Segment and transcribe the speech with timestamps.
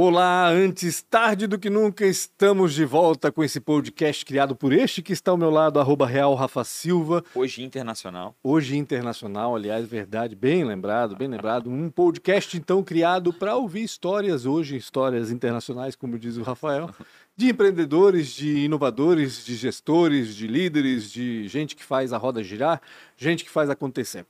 [0.00, 5.02] Olá, antes tarde do que nunca, estamos de volta com esse podcast criado por este
[5.02, 7.24] que está ao meu lado, arroba Real Rafa Silva.
[7.34, 8.32] Hoje internacional.
[8.40, 11.68] Hoje internacional, aliás, verdade, bem lembrado, bem lembrado.
[11.68, 16.88] Um podcast, então, criado para ouvir histórias, hoje histórias internacionais, como diz o Rafael,
[17.36, 22.80] de empreendedores, de inovadores, de gestores, de líderes, de gente que faz a roda girar,
[23.16, 24.24] gente que faz acontecer.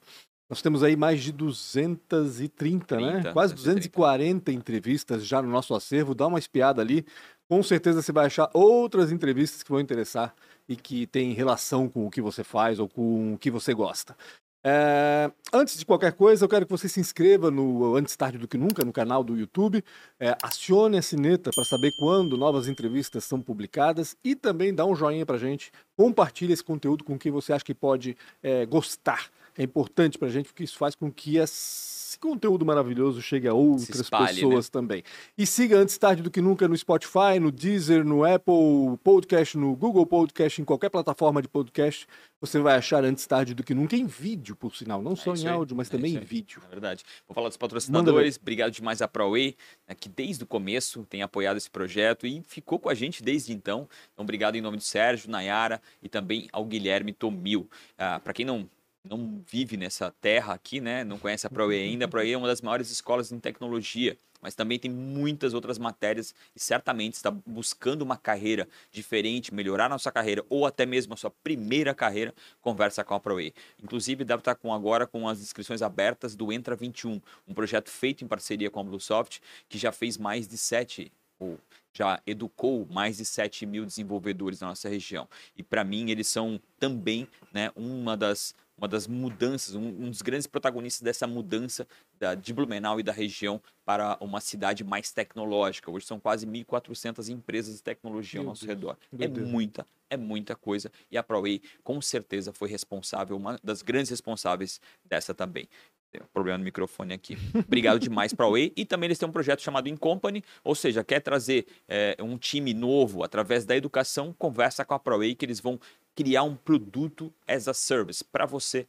[0.48, 3.32] Nós temos aí mais de 230, 30, né?
[3.32, 6.14] Quase 240 entrevistas já no nosso acervo.
[6.14, 7.04] Dá uma espiada ali.
[7.48, 10.34] Com certeza você vai achar outras entrevistas que vão interessar
[10.66, 14.16] e que têm relação com o que você faz ou com o que você gosta.
[14.64, 18.48] É, antes de qualquer coisa, eu quero que você se inscreva no Antes Tarde do
[18.48, 19.84] que Nunca, no canal do YouTube.
[20.18, 24.96] É, acione a sineta para saber quando novas entrevistas são publicadas e também dá um
[24.96, 25.70] joinha para gente.
[25.96, 30.30] Compartilhe esse conteúdo com quem você acha que pode é, gostar é importante para a
[30.30, 34.70] gente, porque isso faz com que esse conteúdo maravilhoso chegue a outras espalhe, pessoas né?
[34.72, 35.02] também.
[35.36, 39.76] E siga antes tarde do que nunca no Spotify, no Deezer, no Apple Podcast, no
[39.76, 42.06] Google Podcast, em qualquer plataforma de podcast.
[42.40, 45.02] Você vai achar antes tarde do que nunca em vídeo, por sinal.
[45.02, 46.62] Não é só em áudio, mas é também em vídeo.
[46.66, 47.04] É verdade.
[47.26, 48.38] Vou falar dos patrocinadores.
[48.40, 52.78] Obrigado demais à ProWay, né, que desde o começo tem apoiado esse projeto e ficou
[52.78, 53.68] com a gente desde então.
[53.68, 53.88] Então,
[54.24, 57.68] obrigado em nome do Sérgio, Nayara e também ao Guilherme Tomil.
[57.98, 58.68] Ah, Para quem não
[59.04, 61.04] não vive nessa terra aqui, né?
[61.04, 62.04] Não conhece a ProE ainda.
[62.04, 66.34] A ProE é uma das maiores escolas em tecnologia, mas também tem muitas outras matérias
[66.54, 71.16] e certamente está buscando uma carreira diferente, melhorar a nossa carreira ou até mesmo a
[71.16, 73.54] sua primeira carreira, conversa com a ProE.
[73.82, 78.24] Inclusive, deve estar com agora com as inscrições abertas do Entra 21, um projeto feito
[78.24, 81.58] em parceria com a Bluesoft, que já fez mais de sete ou
[81.92, 85.28] já educou mais de 7 mil desenvolvedores na nossa região.
[85.56, 90.22] E para mim, eles são também né, uma das uma das mudanças, um, um, dos
[90.22, 91.86] grandes protagonistas dessa mudança
[92.18, 95.90] da, de Blumenau e da região para uma cidade mais tecnológica.
[95.90, 98.76] Hoje são quase 1.400 empresas de tecnologia ao nosso Deus.
[98.76, 98.96] redor.
[99.18, 99.48] É Deus.
[99.48, 100.92] muita, é muita coisa.
[101.10, 105.68] E a ProWay, com certeza, foi responsável, uma das grandes responsáveis dessa também.
[106.10, 107.36] Tem um problema no microfone aqui.
[107.54, 108.72] Obrigado demais para a Way.
[108.76, 112.72] E também eles têm um projeto chamado Incompany, ou seja, quer trazer é, um time
[112.72, 115.78] novo através da educação, conversa com a ProWay que eles vão
[116.14, 118.86] criar um produto as a service para você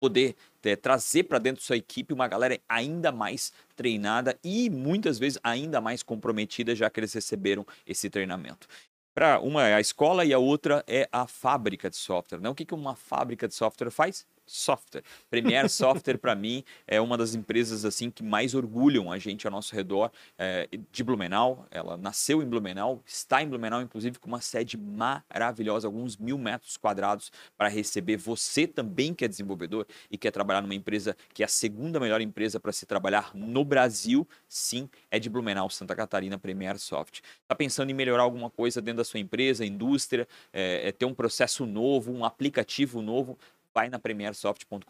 [0.00, 0.34] poder
[0.64, 5.38] é, trazer para dentro da sua equipe uma galera ainda mais treinada e muitas vezes
[5.44, 8.66] ainda mais comprometida, já que eles receberam esse treinamento.
[9.14, 12.40] Para uma é a escola e a outra é a fábrica de software.
[12.40, 12.48] Né?
[12.48, 14.26] O que, que uma fábrica de software faz?
[14.46, 15.02] Software.
[15.30, 19.50] Premiere Software, para mim, é uma das empresas assim que mais orgulham a gente ao
[19.50, 21.66] nosso redor é, de Blumenau.
[21.70, 26.76] Ela nasceu em Blumenau, está em Blumenau, inclusive, com uma sede maravilhosa, alguns mil metros
[26.76, 31.46] quadrados para receber você também que é desenvolvedor e quer trabalhar numa empresa que é
[31.46, 34.26] a segunda melhor empresa para se trabalhar no Brasil.
[34.48, 37.20] Sim, é de Blumenau, Santa Catarina, Premiere Soft.
[37.42, 41.14] Está pensando em melhorar alguma coisa dentro da sua empresa, indústria, é, é ter um
[41.14, 43.38] processo novo, um aplicativo novo?
[43.74, 44.84] Vai na premiersoft.com.br,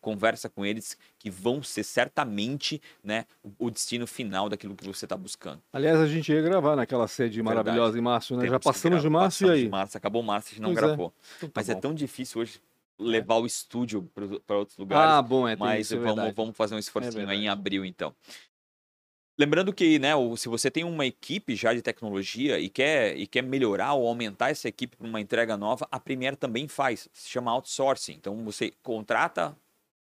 [0.00, 3.24] conversa com eles que vão ser certamente né,
[3.58, 5.62] o destino final daquilo que você está buscando.
[5.72, 7.56] Aliás, a gente ia gravar naquela sede Verdade.
[7.56, 8.40] maravilhosa em março, né?
[8.40, 9.62] Temos Já passamos de março e aí?
[9.64, 10.86] De março, acabou março, a gente não pois é.
[10.86, 11.06] gravou.
[11.06, 11.36] É.
[11.36, 11.78] Então, tá Mas é bom.
[11.78, 12.60] é tão difícil hoje
[12.98, 14.10] levar o estúdio
[14.46, 15.12] para outros lugares.
[15.12, 15.56] Ah, bom, é.
[15.56, 18.14] Mas isso, é vamos, fazer um esforcinho é aí em abril, então.
[19.38, 23.42] Lembrando que, né, se você tem uma equipe já de tecnologia e quer, e quer
[23.42, 27.06] melhorar ou aumentar essa equipe para uma entrega nova, a Premiere também faz.
[27.12, 28.14] Se chama outsourcing.
[28.14, 29.54] Então você contrata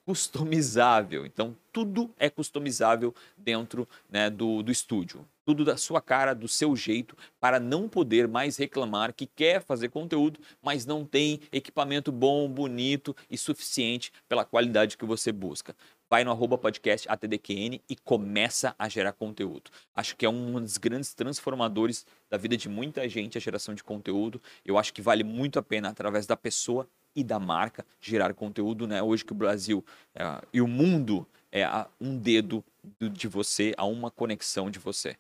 [0.06, 1.25] customizável.
[1.25, 6.75] Então, tudo é customizável dentro né, do, do estúdio tudo da sua cara, do seu
[6.75, 12.48] jeito, para não poder mais reclamar que quer fazer conteúdo, mas não tem equipamento bom,
[12.48, 15.75] bonito e suficiente pela qualidade que você busca.
[16.10, 19.72] Vai no arroba podcast ATDQN e começa a gerar conteúdo.
[19.95, 23.84] Acho que é um dos grandes transformadores da vida de muita gente a geração de
[23.84, 24.39] conteúdo.
[24.63, 28.88] Eu acho que vale muito a pena, através da pessoa e da marca, gerar conteúdo.
[28.88, 29.01] Né?
[29.01, 30.24] Hoje que o Brasil é,
[30.54, 32.66] e o mundo é a um dedo
[33.00, 35.16] de você, a uma conexão de você.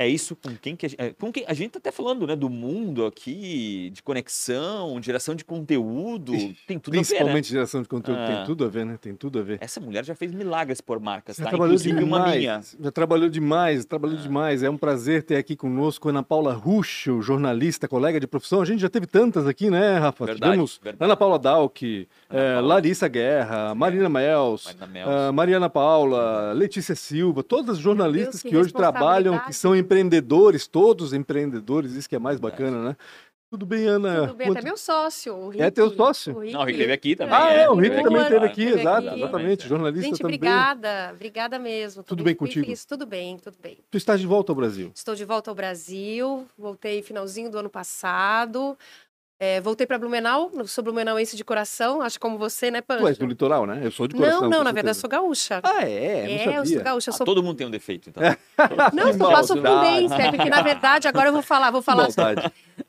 [0.00, 2.26] É isso com quem que a gente, é, com quem a gente tá até falando,
[2.26, 6.32] né, do mundo aqui, de conexão, geração de conteúdo,
[6.66, 7.04] tem tudo a ver, né?
[7.04, 8.44] Principalmente geração de conteúdo, tem ah.
[8.46, 8.98] tudo a ver, né?
[8.98, 9.58] Tem tudo a ver.
[9.60, 11.50] Essa mulher já fez milagres por marcas, já tá?
[11.50, 12.60] Trabalhou Inclusive demais, uma minha.
[12.80, 14.22] Já trabalhou demais, trabalhou ah.
[14.22, 14.62] demais.
[14.62, 18.62] É um prazer ter aqui conosco Ana Paula Ruxo, jornalista, colega de profissão.
[18.62, 20.24] A gente já teve tantas aqui, né, Rafa?
[20.24, 21.04] Verdade, Tivemos verdade.
[21.04, 27.76] Ana Paula Dalk, é, Larissa Guerra, Marina Mels, Marina uh, Mariana Paula, Letícia Silva, todas
[27.76, 32.18] as jornalistas Deus, que, que hoje trabalham, que são empreendedores, todos empreendedores, isso que é
[32.18, 32.96] mais bacana, né?
[33.50, 34.28] Tudo bem, Ana?
[34.28, 34.58] Tudo bem, Quanto...
[34.58, 35.34] até meu sócio.
[35.34, 35.60] O Rick.
[35.60, 36.36] É teu sócio?
[36.36, 36.52] O Rick.
[36.52, 37.34] Não, o Rick esteve aqui também.
[37.34, 38.02] Ah, é, o Rick é.
[38.04, 39.18] também esteve aqui, exato, aqui.
[39.18, 40.36] exatamente, jornalista Gente, também.
[40.36, 42.04] obrigada, obrigada mesmo.
[42.04, 42.64] Tudo bem contigo?
[42.64, 42.84] Feliz.
[42.84, 43.78] Tudo bem, tudo bem.
[43.90, 44.92] Tu estás de volta ao Brasil?
[44.94, 48.78] Estou de volta ao Brasil, voltei finalzinho do ano passado,
[49.42, 53.00] é, voltei para Blumenau, sou blumenauense de coração, acho como você, né, Pancho?
[53.00, 53.80] Tu és do litoral, né?
[53.82, 54.42] Eu sou de coração.
[54.42, 55.60] Não, não, na verdade eu sou gaúcha.
[55.62, 56.30] Ah, é?
[56.30, 57.08] é, eu sou gaúcha.
[57.08, 57.24] Eu ah, sou...
[57.24, 58.22] todo mundo tem um defeito, então.
[58.92, 62.08] não, eu faço fluência, é porque na verdade, agora eu vou falar, vou falar.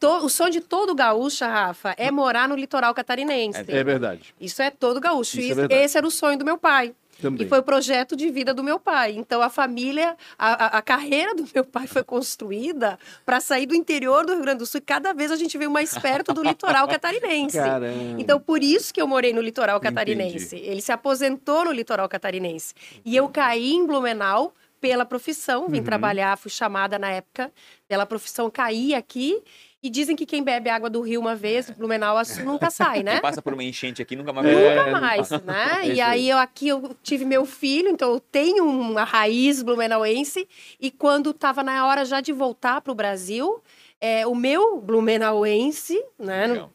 [0.01, 3.63] o sonho de todo gaúcha, Rafa, é morar no litoral catarinense.
[3.65, 4.35] É, verdade.
[4.37, 5.39] Isso é todo gaúcho.
[5.39, 6.93] Isso é esse era o sonho do meu pai.
[7.21, 7.45] Também.
[7.45, 9.13] E foi o projeto de vida do meu pai.
[9.15, 14.25] Então, a família, a, a carreira do meu pai foi construída para sair do interior
[14.25, 16.87] do Rio Grande do Sul e cada vez a gente veio mais perto do litoral
[16.87, 17.57] catarinense.
[17.57, 18.19] Caramba.
[18.19, 20.55] Então, por isso que eu morei no litoral catarinense.
[20.55, 20.69] Entendi.
[20.69, 22.73] Ele se aposentou no litoral catarinense.
[23.05, 25.83] E eu caí em Blumenau pela profissão, vim uhum.
[25.83, 27.51] trabalhar, fui chamada na época
[27.87, 29.39] pela profissão, caí aqui
[29.83, 31.73] e dizem que quem bebe água do rio uma vez, é.
[31.73, 33.13] Blumenau, nunca sai, né?
[33.13, 35.87] Quem passa por uma enchente aqui nunca mais é, Nunca mais, né?
[35.93, 40.47] e aí eu aqui eu tive meu filho, então eu tenho uma raiz blumenauense.
[40.79, 43.61] E quando estava na hora já de voltar para o Brasil,
[43.99, 46.47] é, o meu blumenauense, né?
[46.47, 46.71] No,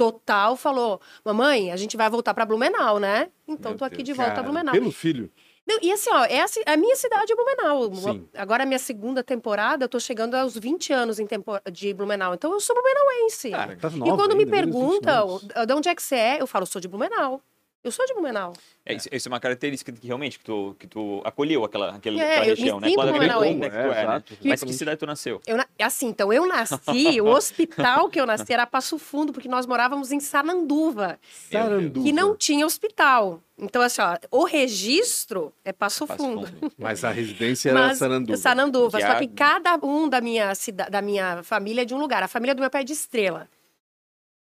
[0.00, 3.28] total falou: Mamãe, a gente vai voltar para Blumenau, né?
[3.46, 4.06] Então meu tô aqui Deus.
[4.06, 4.72] de volta Cara, a Blumenau.
[4.72, 5.30] Pelo filho.
[5.70, 7.94] Não, e assim, ó, é a, a, minha cidade é Blumenau.
[7.94, 8.28] Sim.
[8.34, 12.34] Agora, a minha segunda temporada, eu tô chegando aos 20 anos em tempo, de Blumenau.
[12.34, 13.50] Então, eu sou blumenauense.
[13.50, 16.66] Cara, tá e quando ainda, me perguntam de onde é que você é, eu falo,
[16.66, 17.40] sou de Blumenau.
[17.82, 18.52] Eu sou de Blumenau.
[18.84, 22.20] É, isso, isso, é uma característica que realmente que tu, que tu acolheu aquela, aquela,
[22.20, 22.92] é, aquela região, né?
[22.94, 24.22] Quando aquele é, que tu é, né?
[24.44, 25.40] Mas que cidade tu nasceu?
[25.46, 29.64] Eu, assim, então, eu nasci, o hospital que eu nasci era Passo Fundo, porque nós
[29.64, 31.18] morávamos em Saranduva.
[31.50, 32.06] Saranduva.
[32.06, 33.42] Que não tinha hospital.
[33.58, 36.46] Então, assim, ó, o registro é Passo, Passo Fundo.
[36.46, 36.72] Fundo.
[36.76, 38.36] Mas a residência era Saranduva.
[38.36, 38.98] Saranduva.
[38.98, 40.52] Que só que cada um da minha,
[40.90, 42.22] da minha família é de um lugar.
[42.22, 43.48] A família do meu pai é de Estrela.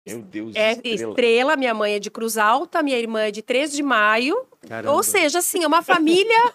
[0.06, 1.10] Meu Deus, é estrela.
[1.10, 1.56] estrela.
[1.56, 4.36] minha mãe é de Cruz Alta, minha irmã é de 13 de maio.
[4.66, 4.94] Caramba.
[4.94, 6.52] Ou seja, assim, é uma família.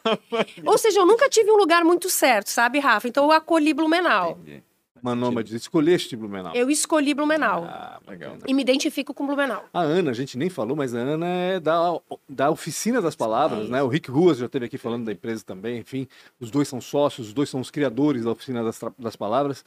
[0.66, 3.08] Ou seja, eu nunca tive um lugar muito certo, sabe, Rafa?
[3.08, 4.32] Então eu acolhi Blumenau.
[4.42, 4.64] Entendi.
[5.04, 6.56] Uma nômade, escolheste Blumenau.
[6.56, 7.66] Eu escolhi Blumenau.
[7.66, 8.38] Ah, legal.
[8.48, 9.66] E me identifico com Blumenau.
[9.74, 13.70] A Ana, a gente nem falou, mas a Ana é da, da oficina das palavras,
[13.70, 13.84] né?
[13.84, 16.08] O Rick Ruas já esteve aqui falando da empresa também, enfim.
[16.40, 19.66] Os dois são sócios, os dois são os criadores da oficina das, das palavras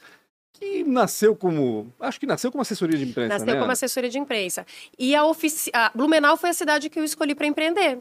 [0.59, 1.91] que nasceu como.
[1.99, 3.33] Acho que nasceu como assessoria de imprensa.
[3.39, 3.59] Nasceu né?
[3.59, 4.65] como assessoria de imprensa.
[4.97, 5.69] E a, ofici...
[5.73, 7.99] a Blumenau foi a cidade que eu escolhi para empreender.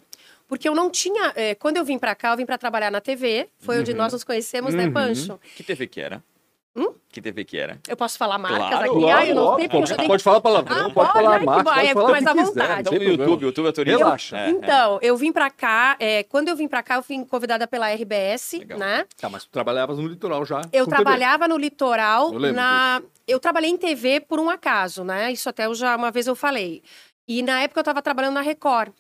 [0.49, 1.33] Porque eu não tinha.
[1.35, 3.49] É, quando eu vim para cá, eu vim para trabalhar na TV.
[3.59, 3.81] Foi uhum.
[3.81, 4.89] onde nós nos conhecemos, né, uhum.
[4.89, 5.41] né, Pancho?
[5.57, 6.23] Que TV que era?
[6.77, 6.93] Hum?
[7.09, 7.81] Que TV que era?
[7.89, 9.01] Eu posso falar marcas claro, aqui?
[9.01, 12.11] Claro, ah, eu não sei pode, pode falar palavrão, ah, pode, falar marca, pode, falar
[12.11, 12.81] mais à vontade.
[12.81, 13.97] Então, o YouTube, o YouTube autoriza.
[13.97, 14.37] Relaxa.
[14.37, 17.67] É, então, eu vim pra cá, é, quando eu vim pra cá, eu fui convidada
[17.67, 18.79] pela RBS, Legal.
[18.79, 19.07] né?
[19.19, 20.61] Tá, mas tu trabalhavas no litoral já?
[20.71, 21.49] Eu trabalhava TV.
[21.49, 23.03] no litoral, eu na...
[23.27, 25.33] Eu trabalhei em TV por um acaso, né?
[25.33, 26.83] Isso até eu já uma vez eu falei.
[27.27, 28.93] E na época eu estava trabalhando na Record.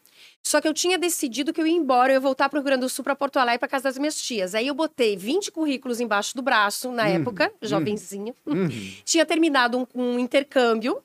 [0.47, 2.67] Só que eu tinha decidido que eu ia embora, eu ia voltar para o Rio
[2.67, 4.55] Grande do Sul, para Porto Alegre, para casa das minhas tias.
[4.55, 8.33] Aí eu botei 20 currículos embaixo do braço, na uhum, época, jovenzinha.
[8.47, 8.69] Uhum.
[9.05, 11.03] tinha terminado um, um, intercâmbio.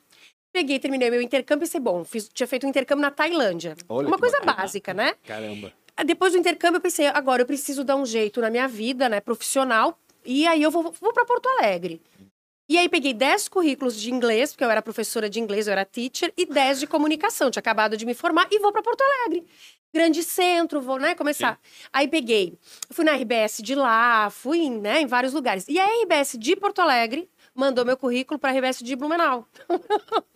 [0.52, 3.74] Peguei, terminei meu intercâmbio e pensei, bom, fiz, tinha feito um intercâmbio na Tailândia.
[3.88, 4.58] Olha Uma coisa bacana.
[4.58, 5.14] básica, né?
[5.26, 5.72] Caramba.
[6.06, 9.18] Depois do intercâmbio, eu pensei, agora eu preciso dar um jeito na minha vida, né,
[9.18, 9.98] profissional.
[10.24, 12.00] E aí eu vou, vou para Porto Alegre.
[12.72, 15.84] E aí peguei 10 currículos de inglês, porque eu era professora de inglês, eu era
[15.84, 17.50] teacher, e 10 de comunicação.
[17.50, 19.44] Tinha acabado de me formar e vou para Porto Alegre.
[19.92, 21.60] Grande centro, vou, né, começar.
[21.62, 21.88] Sim.
[21.92, 22.56] Aí peguei,
[22.90, 25.66] fui na RBS de lá, fui, né, em vários lugares.
[25.68, 29.46] E a RBS de Porto Alegre mandou meu currículo para a RBS de Blumenau.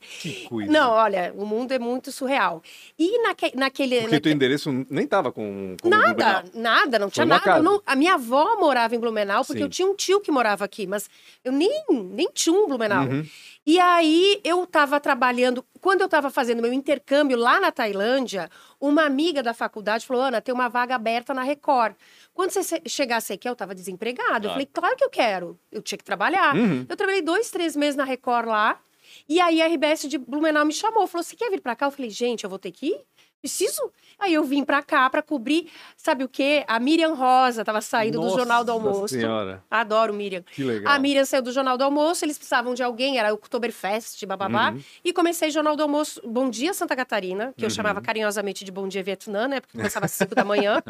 [0.00, 0.72] Que coisa.
[0.72, 2.62] Não, olha, o mundo é muito surreal.
[2.98, 3.96] E naque, naquele.
[3.96, 4.22] Porque naque...
[4.22, 5.76] teu endereço nem tava com.
[5.80, 7.62] com nada, nada, não tinha nada.
[7.62, 9.64] Não, a minha avó morava em Blumenau, porque Sim.
[9.64, 11.08] eu tinha um tio que morava aqui, mas
[11.44, 13.04] eu nem, nem tinha um Blumenau.
[13.04, 13.26] Uhum.
[13.66, 15.64] E aí eu estava trabalhando.
[15.80, 18.48] Quando eu estava fazendo meu intercâmbio lá na Tailândia,
[18.80, 21.94] uma amiga da faculdade falou: Ana, tem uma vaga aberta na Record.
[22.32, 24.46] Quando você chegasse aqui, eu estava desempregada.
[24.46, 25.58] Eu falei, claro que eu quero.
[25.70, 26.56] Eu tinha que trabalhar.
[26.56, 26.86] Uhum.
[26.88, 28.80] Eu trabalhei dois, três meses na Record lá.
[29.28, 31.90] E aí a RBS de Blumenau me chamou, falou: "Você quer vir para cá?" Eu
[31.90, 33.00] falei: "Gente, eu vou ter que ir?
[33.40, 36.62] Preciso?" Aí eu vim para cá para cobrir, sabe o quê?
[36.68, 39.14] A Miriam Rosa estava saindo Nossa do Jornal do Almoço.
[39.14, 39.64] Senhora.
[39.70, 40.42] Adoro Miriam.
[40.42, 40.92] Que legal.
[40.92, 44.72] A Miriam saiu do Jornal do Almoço, eles precisavam de alguém, era o Oktoberfest, bababá.
[44.72, 44.82] Uhum.
[45.02, 47.66] E comecei Jornal do Almoço, Bom Dia Santa Catarina, que uhum.
[47.66, 49.60] eu chamava carinhosamente de Bom Dia Vietnã, né?
[49.60, 50.82] Porque começava às 5 da manhã.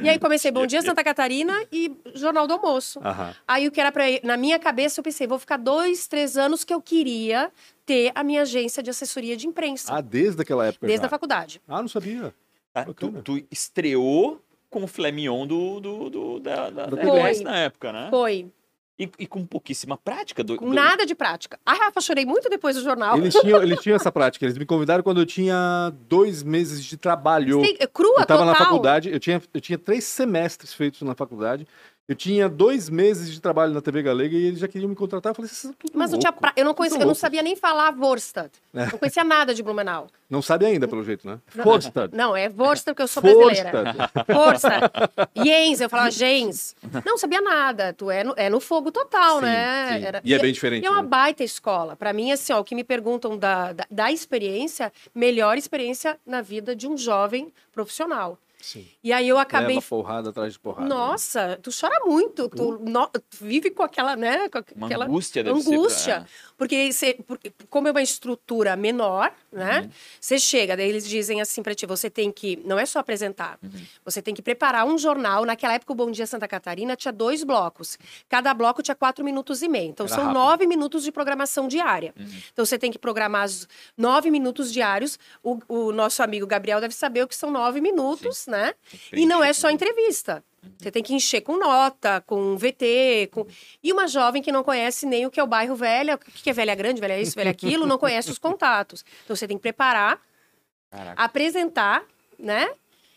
[0.00, 3.00] E aí comecei Bom Dia Santa Catarina e Jornal do Almoço.
[3.00, 3.34] Uhum.
[3.46, 6.64] Aí o que era para na minha cabeça eu pensei, vou ficar dois, três anos
[6.64, 7.51] que eu queria
[7.84, 9.94] ter a minha agência de assessoria de imprensa.
[9.94, 10.86] Ah, desde aquela época?
[10.86, 11.06] Desde já.
[11.06, 11.60] a faculdade.
[11.68, 12.34] Ah, não sabia.
[12.74, 14.40] Ah, tu, tu, estreou
[14.70, 18.08] com o Flemion do, do, do, da, da, da RBS na época, né?
[18.10, 18.50] Foi.
[18.98, 20.44] E, e, com pouquíssima prática.
[20.44, 20.72] Do, com do...
[20.72, 21.58] nada de prática.
[21.64, 23.16] Ah, Rafa, chorei muito depois do jornal.
[23.16, 24.44] Eles tinham, eles tinham essa prática.
[24.44, 27.64] Eles me convidaram quando eu tinha dois meses de trabalho.
[27.64, 31.66] Sim, crua, Eu estava na faculdade, eu tinha, eu tinha três semestres feitos na faculdade.
[32.12, 35.30] Eu tinha dois meses de trabalho na TV Galega e eles já queriam me contratar.
[35.30, 36.52] Eu falei, vocês são tudo Mas não tinha pra...
[36.54, 38.50] eu, não conhecia, eu não sabia nem falar Vorstad.
[38.74, 38.86] É.
[38.86, 40.06] Não conhecia nada de Blumenau.
[40.30, 41.38] Não sabe ainda, pelo jeito, né?
[41.62, 42.10] Vorstad.
[42.14, 43.70] Não, é Vorstad porque eu sou brasileira.
[44.26, 44.90] Vorstad.
[45.36, 46.74] Jens, eu falava Jens.
[47.04, 47.92] Não sabia nada.
[47.92, 49.98] Tu é no, é no fogo total, sim, né?
[49.98, 50.06] Sim.
[50.06, 50.22] Era...
[50.24, 50.84] E é bem diferente.
[50.84, 51.08] E é uma né?
[51.08, 51.96] baita escola.
[51.96, 56.40] Para mim, assim, ó, o que me perguntam da, da, da experiência, melhor experiência na
[56.40, 58.38] vida de um jovem profissional.
[58.62, 58.86] Sim.
[59.02, 59.74] E aí eu acabei.
[59.74, 60.86] Leva porrada atrás de porrada.
[60.88, 61.56] Nossa, né?
[61.56, 62.48] tu chora muito.
[62.48, 63.08] Tu, no...
[63.08, 64.48] tu, vive com aquela, né?
[64.48, 66.20] Com aquela Uma angústia, angústia.
[66.20, 66.26] Pra...
[66.56, 66.90] Porque,
[67.26, 69.80] porque como é uma estrutura menor, né?
[69.80, 69.90] Uhum.
[70.20, 72.60] Você chega, daí eles dizem assim para ti: você tem que.
[72.64, 73.58] Não é só apresentar.
[73.62, 73.70] Uhum.
[74.04, 75.44] Você tem que preparar um jornal.
[75.44, 77.98] Naquela época, o Bom Dia Santa Catarina tinha dois blocos.
[78.28, 79.90] Cada bloco tinha quatro minutos e meio.
[79.90, 80.38] Então, Era são rápido.
[80.38, 82.14] nove minutos de programação diária.
[82.18, 82.40] Uhum.
[82.52, 83.48] Então, você tem que programar
[83.96, 85.18] nove minutos diários.
[85.42, 88.52] O, o, nosso amigo Gabriel deve saber o que são nove minutos, Sim.
[88.52, 88.74] né?
[89.12, 90.44] E não é só entrevista.
[90.78, 93.46] Você tem que encher com nota, com VT, com...
[93.82, 96.50] E uma jovem que não conhece nem o que é o bairro velho, o que
[96.50, 99.04] é velha grande, velha isso, velha aquilo, não conhece os contatos.
[99.24, 100.20] Então você tem que preparar,
[100.90, 101.22] Caraca.
[101.22, 102.02] apresentar,
[102.38, 102.68] né?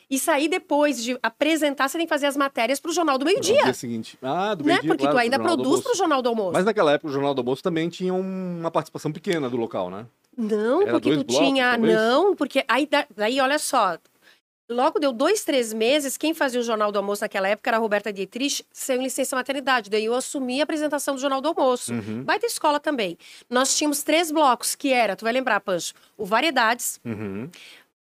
[0.09, 3.25] E sair depois de apresentar, você tem que fazer as matérias para o Jornal do
[3.25, 3.63] Meio-Dia.
[3.63, 4.17] dia seguinte.
[4.21, 4.83] Ah, do meio-dia.
[4.83, 4.87] Né?
[4.87, 6.53] Porque claro, tu ainda produz para o Jornal do Almoço.
[6.53, 10.05] Mas naquela época o Jornal do Almoço também tinha uma participação pequena do local, né?
[10.37, 11.71] Não, Era porque tu blocos, tinha.
[11.71, 11.95] Talvez?
[11.95, 13.97] Não, porque aí daí, olha só,
[14.67, 17.79] Logo deu dois, três meses, quem fazia o Jornal do Almoço naquela época era a
[17.79, 19.91] Roberta Dietrich, sem licença maternidade.
[19.91, 21.93] Daí eu assumi a apresentação do Jornal do Almoço.
[21.93, 22.23] Uhum.
[22.23, 23.15] Vai ter escola também.
[23.47, 27.47] Nós tínhamos três blocos, que era, tu vai lembrar, Pancho, o Variedades, uhum.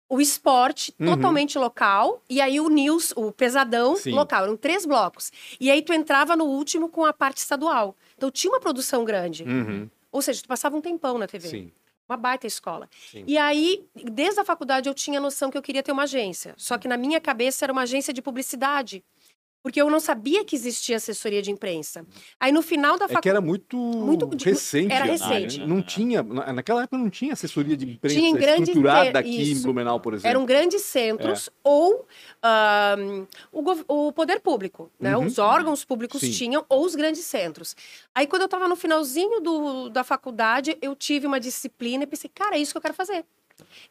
[0.09, 1.15] o Esporte, uhum.
[1.15, 4.13] totalmente local, e aí o News, o Pesadão, Sim.
[4.13, 4.45] local.
[4.45, 5.31] Eram três blocos.
[5.59, 7.95] E aí tu entrava no último com a parte estadual.
[8.17, 9.43] Então tinha uma produção grande.
[9.43, 9.87] Uhum.
[10.11, 11.47] Ou seja, tu passava um tempão na TV.
[11.47, 11.71] Sim.
[12.07, 12.89] Uma baita escola.
[13.11, 13.23] Sim.
[13.27, 16.53] E aí, desde a faculdade, eu tinha noção que eu queria ter uma agência.
[16.57, 19.03] Só que na minha cabeça era uma agência de publicidade
[19.67, 22.05] porque eu não sabia que existia assessoria de imprensa.
[22.39, 23.17] Aí no final da faculdade.
[23.17, 24.93] É que era muito, muito recente.
[24.93, 25.59] Era recente.
[25.59, 29.59] Não tinha, naquela época não tinha assessoria de imprensa tinha grandes estruturada aqui isso.
[29.59, 30.29] em Blumenau, por exemplo.
[30.29, 31.51] Eram grandes centros é.
[31.65, 32.07] ou
[32.97, 35.17] um, o, o, poder público, né?
[35.17, 35.25] Uhum.
[35.25, 36.31] Os órgãos públicos Sim.
[36.31, 37.75] tinham, ou os grandes centros.
[38.15, 42.31] Aí quando eu estava no finalzinho do, da faculdade, eu tive uma disciplina e pensei,
[42.33, 43.25] cara, é isso que eu quero fazer.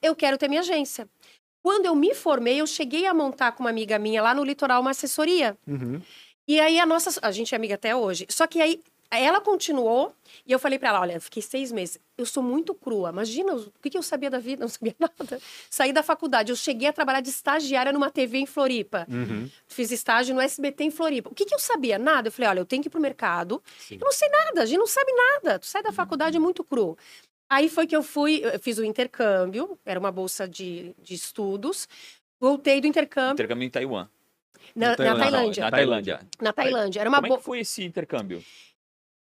[0.01, 1.07] Eu quero ter minha agência.
[1.67, 4.81] Quando eu me formei, eu cheguei a montar com uma amiga minha lá no litoral
[4.81, 5.59] uma assessoria.
[5.67, 6.01] Uhum.
[6.47, 7.19] E aí a nossa.
[7.21, 8.25] A gente é amiga até hoje.
[8.31, 8.81] Só que aí
[9.11, 10.15] ela continuou
[10.47, 11.99] e eu falei para ela: olha, fiquei seis meses.
[12.17, 13.11] Eu sou muito crua.
[13.11, 14.61] Imagina o que, que eu sabia da vida?
[14.61, 15.41] Não sabia nada.
[15.69, 16.53] Saí da faculdade.
[16.53, 19.05] Eu cheguei a trabalhar de estagiária numa TV em Floripa.
[19.11, 19.51] Uhum.
[19.67, 21.31] Fiz estágio no SBT em Floripa.
[21.31, 21.99] O que, que eu sabia?
[21.99, 22.29] Nada.
[22.29, 23.61] Eu falei: olha, eu tenho que ir pro mercado.
[23.77, 23.97] Sim.
[23.97, 24.63] Eu não sei nada.
[24.63, 25.59] A gente não sabe nada.
[25.59, 26.97] Tu sai da faculdade muito cru.
[27.49, 31.89] Aí foi que eu fui, eu fiz o intercâmbio, era uma bolsa de, de estudos.
[32.41, 33.35] Voltei do intercâmbio.
[33.35, 34.09] Intercâmbio em Taiwan.
[34.75, 35.65] Na, na, Tailândia.
[35.65, 36.21] Na Tailândia.
[36.41, 37.01] Na Tailândia.
[37.01, 38.43] Era uma Como é que foi esse intercâmbio?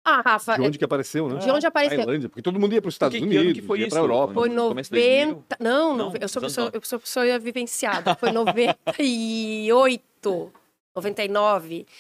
[0.06, 0.56] Ah, Rafa.
[0.56, 1.40] De onde que apareceu, né?
[1.40, 1.98] De onde apareceu?
[1.98, 4.02] Tailândia, porque todo mundo ia para os Estados que, Unidos, que foi ia para a
[4.02, 4.34] Europa.
[4.34, 5.56] Foi 90.
[5.60, 8.14] Não, não, eu sou pessoa, eu sou pessoa vivenciada.
[8.16, 10.52] Foi 98,
[10.96, 11.86] 99.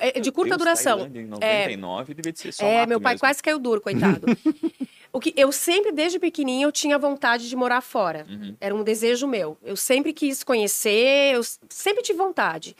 [0.00, 0.98] É, de curta Deus, duração.
[0.98, 3.20] Tailândia, em 99 é, devia ser só É, mato meu pai mesmo.
[3.20, 4.26] quase caiu duro, coitado.
[5.18, 8.24] o que eu sempre, desde pequenininha, eu tinha vontade de morar fora.
[8.28, 8.56] Uhum.
[8.60, 9.56] Era um desejo meu.
[9.62, 12.74] Eu sempre quis conhecer, eu sempre tive vontade.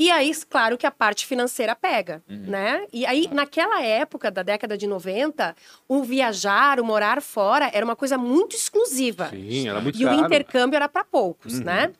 [0.00, 2.44] E aí, claro que a parte financeira pega, Uhum.
[2.46, 2.86] né?
[2.92, 5.56] E aí, naquela época da década de 90,
[5.88, 9.28] o viajar, o morar fora era uma coisa muito exclusiva.
[9.30, 10.20] Sim, era muito E o caro.
[10.24, 11.64] intercâmbio era para poucos, Uhum.
[11.64, 11.92] né?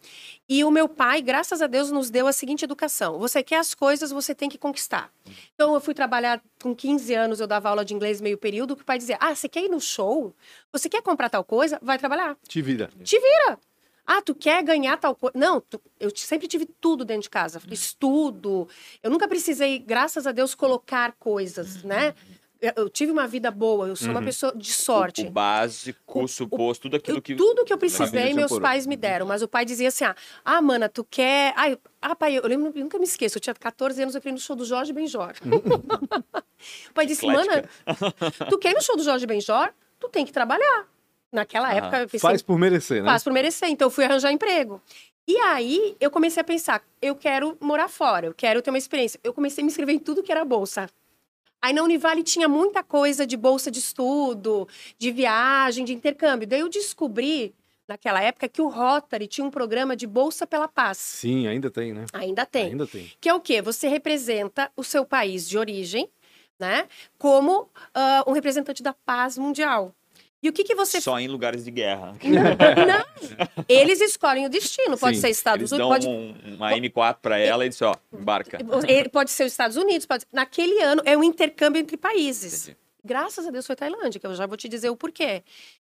[0.49, 3.75] E o meu pai, graças a Deus, nos deu a seguinte educação: você quer as
[3.75, 5.13] coisas, você tem que conquistar.
[5.55, 8.83] Então, eu fui trabalhar com 15 anos, eu dava aula de inglês meio período, que
[8.83, 10.35] o pai dizia: ah, você quer ir no show?
[10.73, 11.79] Você quer comprar tal coisa?
[11.83, 12.37] Vai trabalhar.
[12.47, 12.91] Te vira.
[13.05, 13.59] Te vira.
[14.07, 15.37] Ah, tu quer ganhar tal coisa?
[15.39, 17.61] Não, tu- eu sempre tive tudo dentro de casa.
[17.71, 18.67] Estudo.
[19.03, 22.15] Eu nunca precisei, graças a Deus, colocar coisas, né?
[22.61, 24.25] Eu, tive uma vida boa, eu sou uma Uhum.
[24.27, 25.23] pessoa de sorte.
[25.23, 27.37] O, o básico, o suposto, tudo aquilo Eu- que.
[27.37, 29.27] tudo que eu precisei, meus pais me deram.
[29.27, 31.53] Mas o pai dizia assim: ah, ah mana, tu quer.
[31.57, 33.39] Ai, ah, pai, eu, lembro, eu nunca me esqueço.
[33.39, 35.35] Eu tinha 14 anos, eu fui no show do Jorge Benjor.
[36.91, 37.65] o pai disse: mana,
[38.51, 39.71] tu quer ir no show do Jorge Benjor?
[40.01, 40.87] Tu tem que trabalhar.
[41.33, 43.11] Naquela Ah, época, eu pensei, Faz por merecer, né?
[43.11, 43.69] Faz por merecer.
[43.69, 44.81] Então, eu fui arranjar emprego.
[45.29, 49.21] E aí, eu comecei a pensar, eu quero morar fora, eu quero ter uma experiência.
[49.23, 50.89] Eu comecei a me inscrever em tudo que era bolsa.
[51.61, 56.47] Aí, na Univale, tinha muita coisa de bolsa de estudo, de viagem, de intercâmbio.
[56.47, 57.55] Daí, eu descobri,
[57.87, 60.99] naquela época, que o Rotary tinha um programa de Bolsa pela Paz.
[60.99, 62.07] Sim, ainda tem, né?
[62.13, 62.67] Ainda tem.
[62.67, 63.11] Ainda tem.
[63.21, 63.61] Que é o quê?
[63.61, 66.09] Você representa o seu país de origem,
[66.61, 66.87] né?
[67.19, 69.95] Como ah, um representante da paz mundial.
[70.43, 72.15] E o que, que você Só em lugares de guerra.
[72.23, 73.65] não.
[73.69, 74.97] Eles escolhem o destino.
[74.97, 77.95] Pode Sim, ser Estados Unidos, dão pode, um- uma M4 pra ela e diz, ó,
[78.13, 78.59] embarca.
[78.87, 80.07] ele- pode ser os Estados Unidos.
[80.07, 80.25] Pode...
[80.33, 82.65] Naquele ano é um intercâmbio entre países.
[82.69, 82.77] Entendi.
[83.05, 85.43] Graças a Deus foi Tailândia, que eu já vou te dizer o porquê.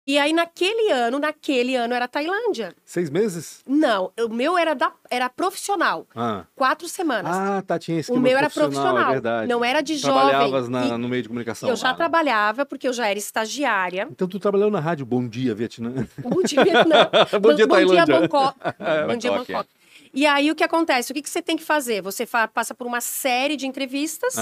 [0.09, 2.73] E aí, naquele ano, naquele ano era Tailândia.
[2.85, 3.61] Seis meses?
[3.67, 6.07] Não, o meu era, da, era profissional.
[6.15, 7.37] Ah, Quatro semanas.
[7.37, 9.49] ah tá, tinha esse o meu era profissional, é verdade.
[9.49, 10.29] não era de jovem.
[10.29, 11.69] Trabalhavas na- E no meio de comunicação.
[11.69, 11.95] eu já Ah.
[11.95, 14.07] trabalhava, porque eu já era estagiária.
[14.09, 16.07] Então tu trabalhou na rádio Bom Dia, Vietnã.
[16.19, 17.11] Bom dia, Vietnã.
[17.43, 18.07] Bom dia, Bom dia, Tailândia.
[18.21, 18.59] Bangkok.
[19.09, 19.77] Bom dia, Bangkok, é.
[20.15, 21.11] E aí, o que acontece?
[21.11, 22.01] O que, que você tem que fazer?
[22.01, 24.37] Você fa- passa por uma série de entrevistas.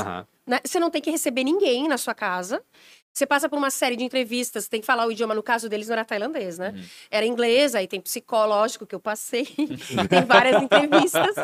[0.46, 0.60] Né?
[0.62, 2.62] Você não tem que receber ninguém na sua casa.
[3.14, 5.86] Você passa por uma série de entrevistas, tem que falar o idioma, no caso deles
[5.86, 6.72] não era tailandês, né?
[6.74, 6.82] Uhum.
[7.08, 9.44] Era inglês, aí tem psicológico que eu passei,
[10.10, 11.36] tem várias entrevistas.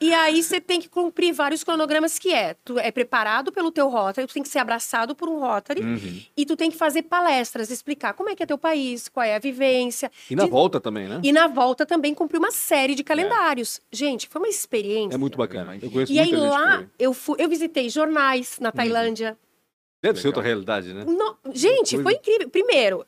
[0.00, 3.88] E aí você tem que cumprir vários cronogramas que é, tu é preparado pelo teu
[3.88, 6.20] Rotary, tu tem que ser abraçado por um Rotary, Uhum.
[6.36, 9.34] e tu tem que fazer palestras, explicar como é que é teu país, qual é
[9.34, 10.12] a vivência.
[10.30, 11.18] E na De- volta também, né?
[11.24, 13.80] E na volta também cumprir uma série de calendários.
[13.90, 15.16] Gente, foi uma experiência.
[15.16, 15.76] É muito bacana.
[15.82, 19.36] Eu conheço E aí lá, eu, fui, eu visitei jornais na Tailândia.
[20.06, 21.04] Deve ser outra realidade, né?
[21.04, 22.48] No- gente, foi incrível.
[22.50, 23.06] Primeiro,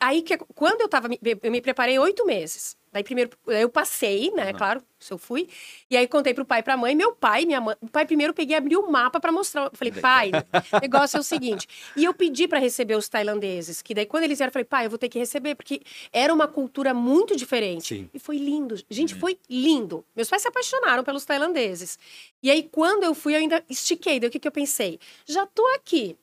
[0.00, 1.08] aí que quando eu tava,
[1.42, 2.76] eu me preparei oito meses.
[2.90, 4.46] Daí primeiro eu passei, né?
[4.50, 4.56] Uhum.
[4.56, 5.46] Claro, se eu fui.
[5.90, 6.94] E aí contei pro pai e pra mãe.
[6.96, 7.76] Meu pai, minha mãe.
[7.82, 9.64] O pai primeiro eu peguei e abri o mapa pra mostrar.
[9.66, 10.30] Eu falei, pai,
[10.72, 11.68] o negócio é o seguinte.
[11.94, 13.82] E eu pedi pra receber os tailandeses.
[13.82, 16.32] Que daí quando eles vieram, eu falei, pai, eu vou ter que receber, porque era
[16.32, 17.88] uma cultura muito diferente.
[17.94, 18.10] Sim.
[18.14, 18.74] E foi lindo.
[18.88, 19.20] Gente, Uhum.
[19.20, 20.02] foi lindo.
[20.16, 21.98] Meus pais se apaixonaram pelos tailandeses.
[22.42, 24.18] E aí, quando eu fui, eu ainda estiquei.
[24.18, 24.98] Daí o que, que eu pensei?
[25.26, 26.16] Já tô aqui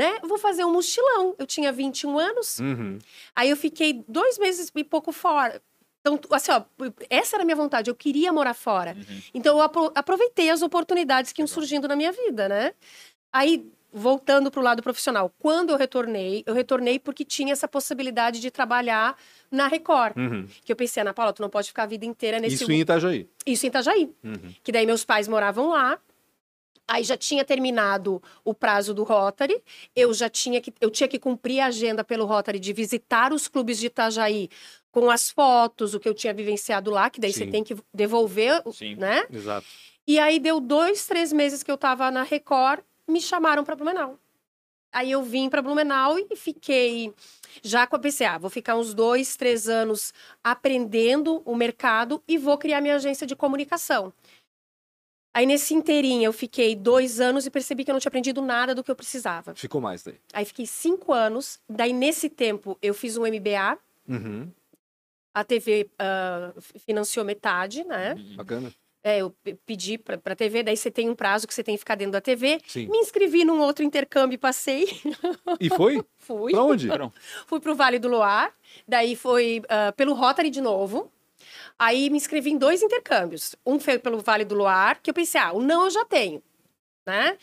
[0.00, 0.18] né?
[0.22, 1.34] Vou fazer um mochilão.
[1.38, 2.98] Eu tinha 21 anos, Uhum.
[3.36, 5.60] aí eu fiquei dois meses e pouco fora.
[6.00, 6.62] Então, assim, ó,
[7.10, 8.96] essa era a minha vontade, eu queria morar fora.
[8.96, 9.20] Uhum.
[9.34, 12.72] Então, eu apro- aproveitei as oportunidades que iam surgindo na minha vida, né?
[13.30, 18.40] Aí, voltando para o lado profissional, quando eu retornei, eu retornei porque tinha essa possibilidade
[18.40, 19.14] de trabalhar
[19.50, 20.16] na Record.
[20.16, 20.46] Uhum.
[20.64, 22.80] Que eu pensei, Ana Paula, tu não pode ficar a vida inteira nesse Isso em
[22.80, 23.28] Itajaí.
[23.44, 24.10] isso em Itajaí.
[24.24, 24.54] Uhum.
[24.62, 25.98] Que daí meus pais moravam lá.
[26.90, 29.62] Aí já tinha terminado o prazo do Rotary.
[29.94, 33.46] Eu já tinha que eu tinha que cumprir a agenda pelo Rotary de visitar os
[33.46, 34.50] clubes de Itajaí
[34.90, 37.50] com as fotos, o que eu tinha vivenciado lá, que daí você Sim.
[37.52, 38.96] tem que devolver, Sim.
[38.96, 39.24] né?
[39.30, 39.64] Exato.
[40.04, 44.18] E aí deu dois, três meses que eu tava na Record, me chamaram para Blumenau.
[44.92, 47.14] Aí eu vim para Blumenau e fiquei
[47.62, 48.36] já com a PCA.
[48.36, 53.36] Vou ficar uns dois, três anos aprendendo o mercado e vou criar minha agência de
[53.36, 54.12] comunicação.
[55.32, 58.74] Aí nesse inteirinho eu fiquei dois anos e percebi que eu não tinha aprendido nada
[58.74, 59.54] do que eu precisava.
[59.54, 60.16] Ficou mais daí.
[60.32, 61.60] Aí fiquei cinco anos.
[61.68, 63.78] Daí nesse tempo eu fiz um MBA.
[64.08, 64.50] Uhum.
[65.32, 66.52] A TV ah,
[66.84, 68.14] financiou metade, né?
[68.14, 68.36] Uhum.
[68.36, 68.72] Bacana.
[69.02, 71.74] É, eu pe- pedi pra, pra TV, daí você tem um prazo que você tem
[71.74, 72.60] que ficar dentro da TV.
[72.66, 72.88] Sim.
[72.88, 74.88] Me inscrevi num outro intercâmbio e passei.
[75.58, 76.04] E foi?
[76.18, 76.52] Fui.
[76.52, 76.88] Pra onde?
[77.46, 78.52] Fui pro Vale do Luar.
[78.86, 81.10] Daí foi ah, pelo Rotary de novo.
[81.80, 83.56] Aí me inscrevi em dois intercâmbios.
[83.64, 86.42] Um foi pelo Vale do Luar, que eu pensei, ah, o não eu já tenho,
[87.06, 87.38] né?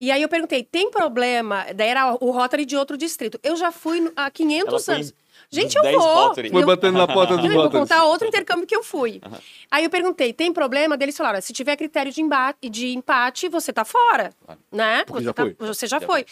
[0.00, 1.66] E aí eu perguntei, tem problema?
[1.74, 3.40] Daí era o Rotary de outro distrito.
[3.42, 5.14] Eu já fui há 500 Ela anos.
[5.50, 6.34] Gente, eu vou.
[6.34, 9.20] Foi batendo na porta do Vou contar outro intercâmbio que eu fui.
[9.26, 9.38] Uhum.
[9.68, 10.96] Aí eu perguntei, tem problema?
[10.96, 14.32] Deles falaram, se tiver critério de, embate, de empate, você tá fora,
[14.70, 15.04] né?
[15.04, 15.56] Porque você já tá, foi.
[15.58, 16.24] Você já, já foi.
[16.24, 16.26] foi.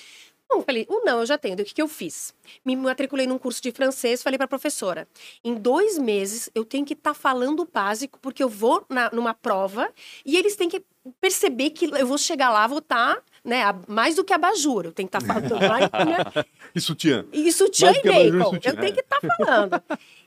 [0.50, 1.54] Bom, falei, o não eu já tenho.
[1.54, 2.34] O que, que eu fiz?
[2.64, 5.06] Me matriculei num curso de francês, falei para a professora:
[5.44, 9.10] em dois meses eu tenho que estar tá falando o básico, porque eu vou na,
[9.10, 9.92] numa prova
[10.24, 10.82] e eles têm que
[11.20, 14.86] perceber que eu vou chegar lá, vou estar, tá, né, mais do que abajur.
[14.86, 15.60] Eu tenho que estar tá falando.
[15.60, 16.44] Né?
[16.74, 17.24] E sutiã.
[17.32, 18.58] E sutiã e bacon.
[18.62, 19.82] Eu tenho que estar tá falando.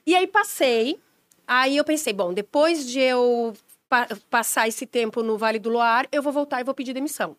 [0.05, 0.99] e aí passei.
[1.47, 3.53] Aí eu pensei, bom, depois de eu
[3.88, 7.36] pa passar esse tempo no Vale do Loar, eu vou voltar e vou pedir demissão.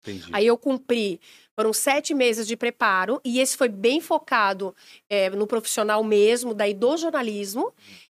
[0.00, 0.30] Entendi.
[0.32, 1.20] Aí eu cumpri,
[1.54, 4.74] foram sete meses de preparo, e esse foi bem focado
[5.08, 7.72] é, no profissional mesmo, daí do jornalismo.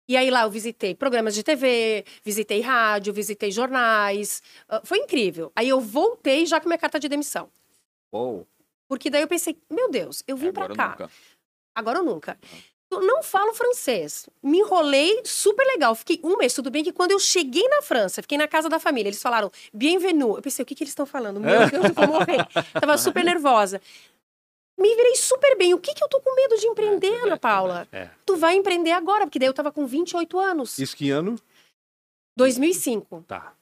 [0.10, 4.42] E aí lá eu visitei programas de TV, visitei rádio, visitei jornais.
[4.70, 5.52] Uh, foi incrível.
[5.54, 7.50] Aí eu voltei já com minha carta de demissão.
[8.12, 8.48] Uou.
[8.88, 10.92] Porque daí eu pensei, meu Deus, eu vim para cá.
[10.92, 11.12] Nunca.
[11.76, 12.40] Agora ou nunca.
[12.89, 14.30] Eu não falo francês.
[14.41, 15.93] Me enrolei super legal.
[15.93, 18.80] Fiquei um mês, tudo bem que quando eu cheguei na França, fiquei na casa da
[18.80, 20.36] família, eles falaram bienvenue.
[20.38, 21.39] Eu pensei, o que, que eles estão falando?
[21.39, 22.47] Meu Deus, eu vou morrer.
[22.80, 23.82] Tava super nervosa.
[24.80, 25.73] Me virei super bem.
[25.73, 27.88] O que, que eu tô com medo de empreender, é, Ana Paula?
[27.91, 28.10] É.
[28.26, 30.78] Tu vai empreender agora, porque daí eu tava com 28 anos.
[30.78, 31.36] Isso que ano?
[32.38, 33.26] 2005.
[33.28, 33.57] Tá.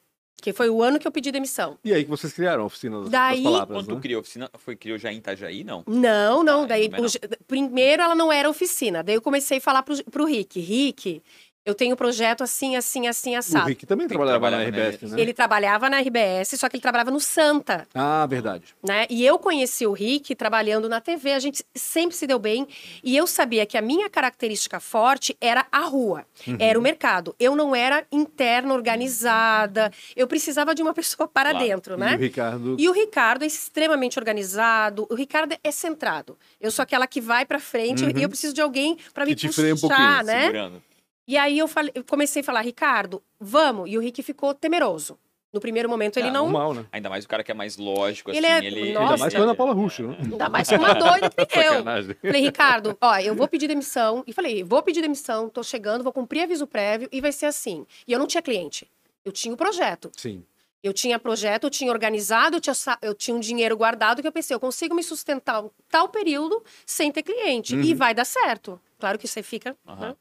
[0.45, 1.75] Que foi o ano que eu pedi demissão.
[1.84, 3.95] E aí que vocês criaram a oficina das, daí, das palavras, Quando né?
[3.95, 5.84] tu criou a oficina, foi criou já em Itajaí, não?
[5.88, 6.62] Não, não.
[6.62, 6.99] Ah, daí, não.
[6.99, 9.01] O, primeiro ela não era oficina.
[9.01, 10.60] Daí eu comecei a falar pro, pro Rick.
[10.60, 11.23] Rick,
[11.65, 13.65] eu tenho um projeto assim, assim, assim, assado.
[13.65, 15.19] O Rick também trabalhava, na RBS, né?
[15.19, 17.88] Ele trabalhava na RBS, só que ele trabalhava no Santa.
[17.93, 18.65] Ah, verdade.
[18.84, 19.08] Né?
[19.10, 22.67] E eu conheci o Rick trabalhando na TV, a gente sempre se deu bem.
[23.04, 26.58] E eu sabia que a minha característica forte era a rua, uhum.
[26.60, 27.36] era o mercado.
[27.39, 29.91] Eu não era interna, organizada.
[30.15, 31.65] Eu precisava de uma pessoa para claro.
[31.65, 32.12] dentro, né?
[32.12, 32.75] E o Ricardo.
[32.78, 35.08] E o Ricardo é extremamente organizado.
[35.10, 36.38] O Ricardo é centrado.
[36.62, 38.12] Eu sou aquela que vai para frente uhum.
[38.15, 40.41] e eu preciso de alguém para me te puxar, um né?
[40.41, 40.94] Segurando.
[41.27, 43.89] E aí eu, falei, eu comecei a falar, Ricardo, vamos.
[43.89, 45.17] E o Rick ficou temeroso.
[45.55, 46.43] No primeiro momento ele ah, não.
[46.43, 46.85] Normal, né?
[46.91, 48.65] Ainda mais o cara que é mais lógico, ele assim.
[48.65, 48.67] É...
[48.67, 48.91] Ele...
[48.91, 50.17] Nossa, Ainda mais com a Ana Paula Russo, né?
[50.19, 51.81] Ainda mais com uma doida que eu.
[51.81, 54.21] Falei, Ricardo, ó, eu vou pedir demissão.
[54.27, 57.88] E falei, vou pedir demissão, tô chegando, vou cumprir aviso prévio e vai ser assim.
[58.05, 58.85] E eu não tinha cliente.
[59.23, 60.11] Eu tinha o um projeto.
[60.17, 60.43] Sim.
[60.83, 64.31] Eu tinha projeto, eu tinha organizado, eu tinha, eu tinha um dinheiro guardado que eu
[64.33, 67.75] pensei, eu consigo me sustentar um tal período sem ter cliente.
[67.75, 67.81] Uhum.
[67.81, 68.79] E vai dar certo.
[68.99, 69.75] Claro que você fica.
[69.88, 69.95] Uhum.
[69.95, 70.15] Né?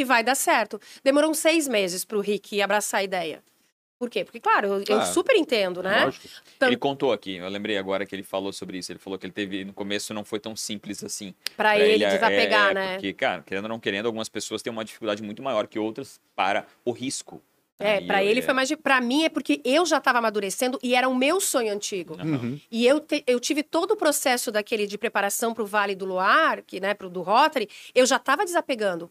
[0.00, 0.80] E vai dar certo.
[1.02, 3.42] Demorou uns seis meses para o Rick abraçar a ideia.
[4.00, 4.24] Por quê?
[4.24, 5.02] Porque, claro, eu, claro.
[5.02, 6.06] eu super entendo, né?
[6.06, 6.26] Lógico.
[6.62, 8.90] Ele contou aqui, eu lembrei agora que ele falou sobre isso.
[8.90, 11.34] Ele falou que ele teve, no começo, não foi tão simples assim.
[11.54, 12.92] Para ele, ele, desapegar, é, né?
[12.94, 16.18] Porque, cara, querendo ou não querendo, algumas pessoas têm uma dificuldade muito maior que outras
[16.34, 17.42] para o risco.
[17.78, 18.42] É, para ele é...
[18.42, 18.76] foi mais de.
[18.76, 22.16] Para mim é porque eu já estava amadurecendo e era o meu sonho antigo.
[22.22, 22.58] Uhum.
[22.70, 26.04] E eu, te, eu tive todo o processo daquele de preparação para o Vale do
[26.04, 29.10] Luar, que, né, pro, do Rotary, eu já estava desapegando.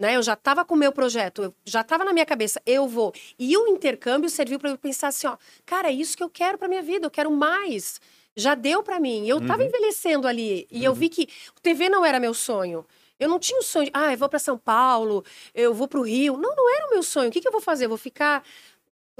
[0.00, 0.16] Né?
[0.16, 3.12] Eu já estava com o meu projeto, eu já estava na minha cabeça, eu vou.
[3.38, 5.36] E o intercâmbio serviu para eu pensar assim, ó,
[5.66, 8.00] cara, é isso que eu quero para minha vida, eu quero mais.
[8.34, 9.28] Já deu para mim.
[9.28, 9.68] Eu estava uhum.
[9.68, 10.84] envelhecendo ali e uhum.
[10.84, 12.86] eu vi que o TV não era meu sonho.
[13.18, 15.22] Eu não tinha o sonho de, ah, eu vou para São Paulo,
[15.54, 16.38] eu vou para o Rio.
[16.38, 17.28] Não, não era o meu sonho.
[17.28, 17.84] O que, que eu vou fazer?
[17.84, 18.42] Eu vou ficar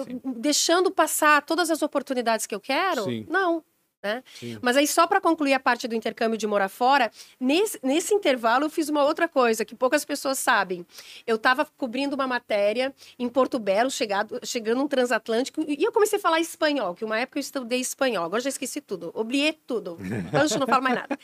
[0.02, 0.18] Sim.
[0.24, 3.04] deixando passar todas as oportunidades que eu quero?
[3.04, 3.26] Sim.
[3.28, 3.62] Não.
[4.02, 4.22] Né?
[4.62, 8.64] Mas aí, só para concluir a parte do intercâmbio de morar fora, nesse, nesse intervalo
[8.64, 10.86] eu fiz uma outra coisa que poucas pessoas sabem.
[11.26, 16.18] Eu estava cobrindo uma matéria em Porto Belo, chegado, chegando um transatlântico, e eu comecei
[16.18, 19.98] a falar espanhol, que uma época eu estudei espanhol, agora já esqueci tudo, obliei tudo,
[20.32, 21.18] antes não falo mais nada.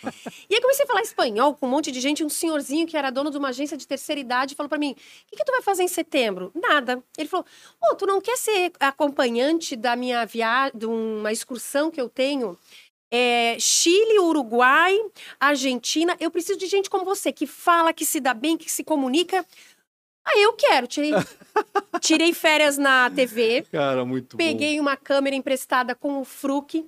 [0.51, 3.11] E aí comecei a falar espanhol com um monte de gente, um senhorzinho que era
[3.11, 5.63] dono de uma agência de terceira idade falou para mim: o que, que, tu vai
[5.63, 6.51] fazer em setembro?
[6.55, 7.03] Nada.
[7.17, 7.47] Ele falou:
[7.83, 12.59] oh, tu não quer ser acompanhante da minha viagem, de uma excursão que eu tenho?
[13.11, 14.99] É, Chile, Uruguai,
[15.39, 16.17] Argentina.
[16.19, 19.45] Eu preciso de gente como você, que fala, que se dá bem, que se comunica.
[20.25, 20.87] Aí eu quero.
[20.87, 21.13] Tirei,
[22.01, 23.65] tirei férias na TV.
[23.71, 24.83] Cara, muito Peguei bom.
[24.83, 26.85] uma câmera emprestada com o Fruc.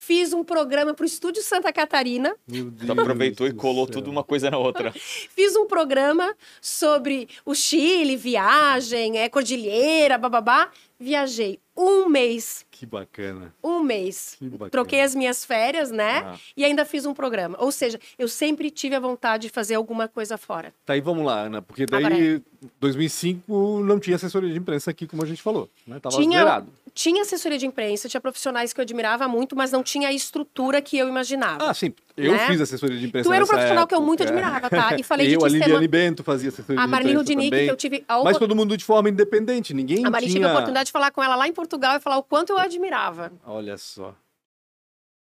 [0.00, 2.36] Fiz um programa para o Estúdio Santa Catarina.
[2.46, 4.92] Meu Deus então aproveitou e colou tudo uma coisa na outra.
[4.92, 10.70] Fiz um programa sobre o Chile, viagem, é, cordilheira, bababá.
[11.00, 12.66] Viajei um mês.
[12.84, 13.54] Que bacana.
[13.62, 14.36] Um mês.
[14.40, 14.70] Bacana.
[14.70, 16.22] Troquei as minhas férias, né?
[16.24, 16.36] Ah.
[16.56, 17.56] E ainda fiz um programa.
[17.58, 20.72] Ou seja, eu sempre tive a vontade de fazer alguma coisa fora.
[20.84, 22.42] Tá, aí vamos lá, Ana, porque daí,
[22.78, 25.98] 2005, não tinha assessoria de imprensa aqui, como a gente falou, né?
[25.98, 26.68] Tava tinha, zerado.
[26.92, 30.82] Tinha assessoria de imprensa, tinha profissionais que eu admirava muito, mas não tinha a estrutura
[30.82, 31.70] que eu imaginava.
[31.70, 31.92] Ah, sim.
[32.16, 32.46] Eu né?
[32.46, 33.88] fiz assessoria de imprensa Tu era um profissional época.
[33.88, 34.96] que eu muito admirava, tá?
[34.96, 35.66] E falei eu, de a sistema...
[35.66, 37.66] Liliane Bento fazia assessoria a de Marlene imprensa Rudinick, também.
[37.66, 38.04] que eu tive...
[38.06, 38.22] A...
[38.22, 40.42] Mas todo mundo de forma independente, ninguém A Marlene tinha...
[40.42, 42.58] tive a oportunidade de falar com ela lá em Portugal e falar o quanto eu
[42.74, 43.32] admirava.
[43.44, 44.14] Olha só.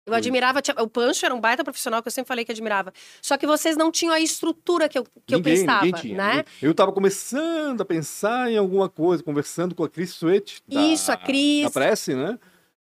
[0.06, 2.94] Eu admirava, o Pancho era um baita profissional que eu sempre falei que admirava.
[3.22, 6.44] Só que vocês não tinham a estrutura que eu, que ninguém, eu pensava, ninguém né?
[6.62, 10.62] Eu estava começando a pensar em alguma coisa, conversando com a Cris Suete.
[10.70, 11.64] Isso, a Cris.
[11.64, 12.38] Da Prece, né?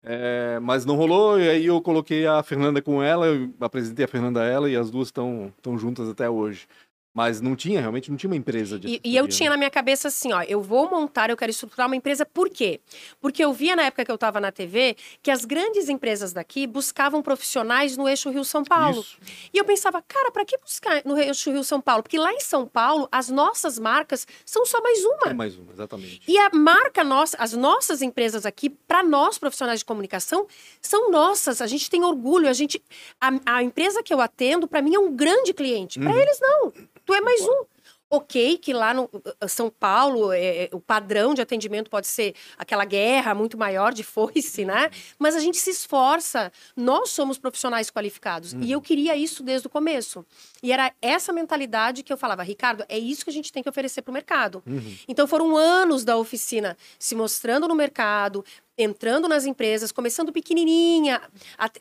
[0.04, 4.08] É, mas não rolou, e aí eu coloquei a Fernanda com ela, eu apresentei a
[4.08, 6.68] Fernanda a ela e as duas estão juntas até hoje.
[7.16, 9.70] Mas não tinha, realmente não tinha uma empresa de E, e eu tinha na minha
[9.72, 12.82] cabeça assim, ó, eu vou montar, eu quero estruturar uma empresa, por quê?
[13.22, 16.68] Porque eu via na época que eu estava na TV que as grandes empresas daqui
[16.68, 19.00] buscavam profissionais no eixo Rio-São Paulo.
[19.00, 19.18] Isso.
[19.54, 22.04] E eu pensava, cara, para que buscar no eixo Rio-São Paulo?
[22.04, 25.30] Porque lá em São Paulo, as nossas marcas são só mais uma.
[25.32, 26.22] É mais uma, exatamente.
[26.28, 30.48] E a marca nossa, as nossas empresas aqui, para nós profissionais de comunicação,
[30.82, 31.62] são nossas.
[31.62, 32.84] A gente tem orgulho, a gente
[33.22, 35.98] a, a empresa que eu atendo, para mim é um grande cliente.
[35.98, 36.20] Para uhum.
[36.20, 36.74] eles não
[37.06, 37.66] tu é mais um.
[38.08, 39.10] Ok, que lá no
[39.42, 44.04] eh, São Paulo é, o padrão de atendimento pode ser aquela guerra muito maior de
[44.04, 44.92] foice, né?
[45.18, 46.52] Mas a gente se esforça.
[46.78, 48.54] Nós somos profissionais qualificados.
[48.54, 48.62] Uhum.
[48.62, 50.24] E eu queria isso desde o começo.
[50.62, 53.70] E era essa mentalidade que eu falava, Ricardo, é isso que a gente tem que
[53.70, 54.62] oferecer para o mercado.
[54.68, 54.98] Uhum.
[55.08, 58.46] Então foram anos da oficina se mostrando no mercado,
[58.78, 61.22] entrando nas empresas, começando pequenininha.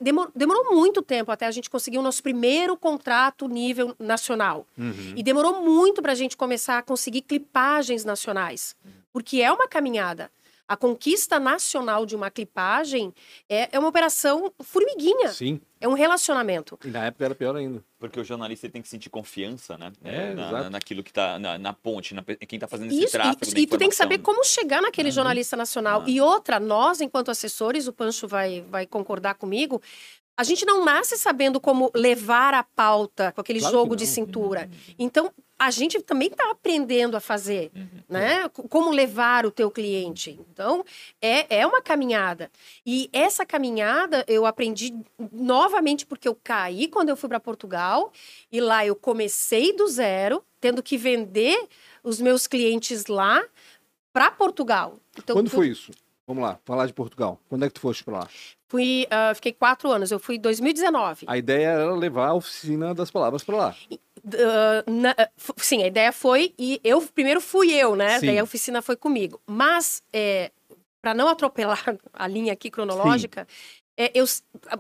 [0.01, 4.67] Demorou, demorou, muito tempo até a gente conseguir o nosso primeiro contrato nível nacional.
[4.79, 5.15] Uhum.
[5.17, 8.77] E demorou muito para a gente começar a conseguir clipagens nacionais.
[9.13, 10.31] Porque é uma caminhada.
[10.67, 13.13] A conquista nacional de uma clipagem
[13.49, 15.29] é, é uma operação formiguinha.
[15.33, 15.61] Sim.
[15.85, 16.79] É um relacionamento.
[16.83, 17.85] E na época era pior ainda.
[17.99, 19.92] Porque o jornalista tem que sentir confiança, né?
[20.03, 23.12] É, na, na, naquilo que está na, na, ponte, na, quem está fazendo esse Isso,
[23.12, 23.59] tráfego.
[23.59, 25.14] E, e tu tem que saber como chegar naquele uhum.
[25.14, 26.01] jornalista nacional.
[26.01, 26.09] Uhum.
[26.09, 29.83] E outra, nós, enquanto assessores, o Pancho vai, vai concordar comigo,
[30.38, 34.70] a gente não nasce sabendo como levar a pauta com aquele claro jogo de cintura.
[34.99, 37.88] Então, a gente também está aprendendo a fazer, uhum.
[38.09, 38.49] né?
[38.49, 40.38] Como levar o teu cliente.
[40.51, 40.85] Então,
[41.21, 42.51] é, é uma caminhada.
[42.85, 44.95] E essa caminhada eu aprendi
[45.33, 48.12] novamente porque eu caí quando eu fui para Portugal
[48.51, 51.69] e lá eu comecei do zero, tendo que vender
[52.03, 53.43] os meus clientes lá
[54.12, 54.99] para Portugal.
[55.17, 55.57] Então, quando tu...
[55.57, 55.93] foi isso?
[56.27, 57.38] Vamos lá, falar de Portugal.
[57.49, 58.29] Quando é que tu foste para lá?
[58.67, 60.11] Fui, uh, fiquei quatro anos.
[60.11, 61.27] Eu fui em 2019.
[61.29, 63.77] A ideia era levar a oficina das palavras para lá.
[64.25, 65.15] Uh, na,
[65.59, 68.19] sim, a ideia foi e eu primeiro fui eu, né?
[68.19, 68.27] Sim.
[68.27, 69.41] Daí a oficina foi comigo.
[69.47, 70.51] Mas é,
[71.03, 73.47] para não atropelar a linha aqui cronológica,
[73.97, 74.25] é, eu,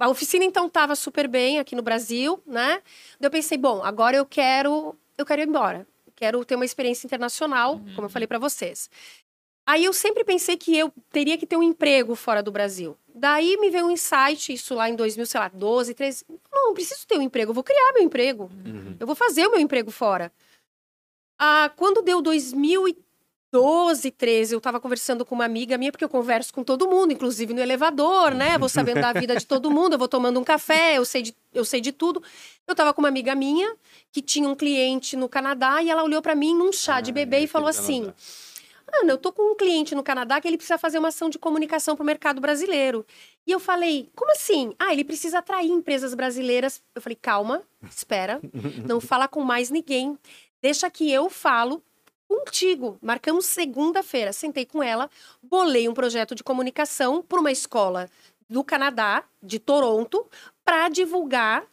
[0.00, 2.82] a oficina então estava super bem aqui no Brasil, né?
[3.20, 5.86] Daí eu pensei, bom, agora eu quero eu quero ir embora.
[6.16, 7.94] Quero ter uma experiência internacional, uhum.
[7.94, 8.88] como eu falei para vocês.
[9.66, 12.96] Aí eu sempre pensei que eu teria que ter um emprego fora do Brasil.
[13.14, 16.24] Daí me veio um insight, isso lá em 2000, sei lá, 12, 13.
[16.52, 18.50] Não, não preciso ter um emprego, eu vou criar meu emprego.
[18.64, 18.96] Uhum.
[19.00, 20.30] Eu vou fazer o meu emprego fora.
[21.38, 26.52] Ah, quando deu 2012, 13, eu tava conversando com uma amiga minha, porque eu converso
[26.52, 28.58] com todo mundo, inclusive no elevador, né?
[28.58, 31.34] Vou sabendo da vida de todo mundo, eu vou tomando um café, eu sei de,
[31.54, 32.22] eu sei de tudo.
[32.66, 33.74] Eu tava com uma amiga minha
[34.12, 37.12] que tinha um cliente no Canadá e ela olhou para mim num chá ah, de
[37.12, 38.12] bebê e falou assim.
[39.00, 41.38] Ana, eu tô com um cliente no Canadá que ele precisa fazer uma ação de
[41.38, 43.04] comunicação para o mercado brasileiro.
[43.46, 44.74] E eu falei, como assim?
[44.78, 46.82] Ah, ele precisa atrair empresas brasileiras.
[46.94, 48.40] Eu falei, calma, espera,
[48.86, 50.18] não fala com mais ninguém.
[50.62, 51.82] Deixa que eu falo
[52.28, 52.98] contigo.
[53.02, 54.32] Marcamos segunda-feira.
[54.32, 55.10] Sentei com ela,
[55.42, 58.08] bolei um projeto de comunicação para uma escola
[58.48, 60.26] do Canadá, de Toronto,
[60.64, 61.64] para divulgar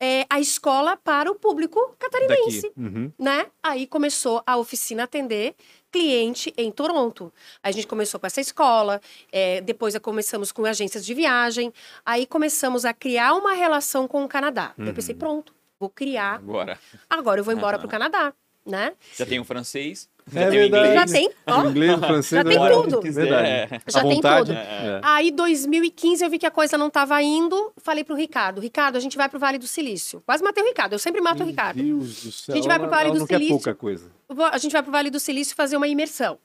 [0.00, 3.12] é, a escola para o público catarinense, uhum.
[3.18, 3.46] né?
[3.62, 5.54] Aí começou a oficina atender
[5.90, 7.32] cliente em Toronto.
[7.62, 9.00] A gente começou com essa escola,
[9.32, 11.72] é, depois começamos com agências de viagem,
[12.04, 14.74] aí começamos a criar uma relação com o Canadá.
[14.78, 14.86] Uhum.
[14.86, 16.34] Eu pensei, pronto, vou criar.
[16.36, 16.78] Agora.
[17.08, 18.32] Agora eu vou embora para o Canadá,
[18.64, 18.94] né?
[19.16, 20.08] Já tem o francês?
[20.32, 20.94] Já é tem verdade.
[20.94, 21.30] Já tem.
[21.46, 23.00] Ó, inglês, francês, já tem tudo.
[23.00, 23.82] Verdade.
[23.86, 24.52] Já tem tudo.
[24.52, 25.00] É.
[25.02, 27.72] Aí, 2015, eu vi que a coisa não estava indo.
[27.78, 30.22] Falei pro Ricardo: Ricardo, a gente vai pro Vale do Silício.
[30.24, 30.92] Quase matei o Ricardo.
[30.92, 31.82] Eu sempre mato Meu o Ricardo.
[31.82, 32.54] Deus do céu.
[32.54, 33.48] A gente vai pro Vale do Silício.
[33.48, 34.10] pouca coisa.
[34.52, 36.38] A gente vai pro Vale do Silício fazer uma imersão.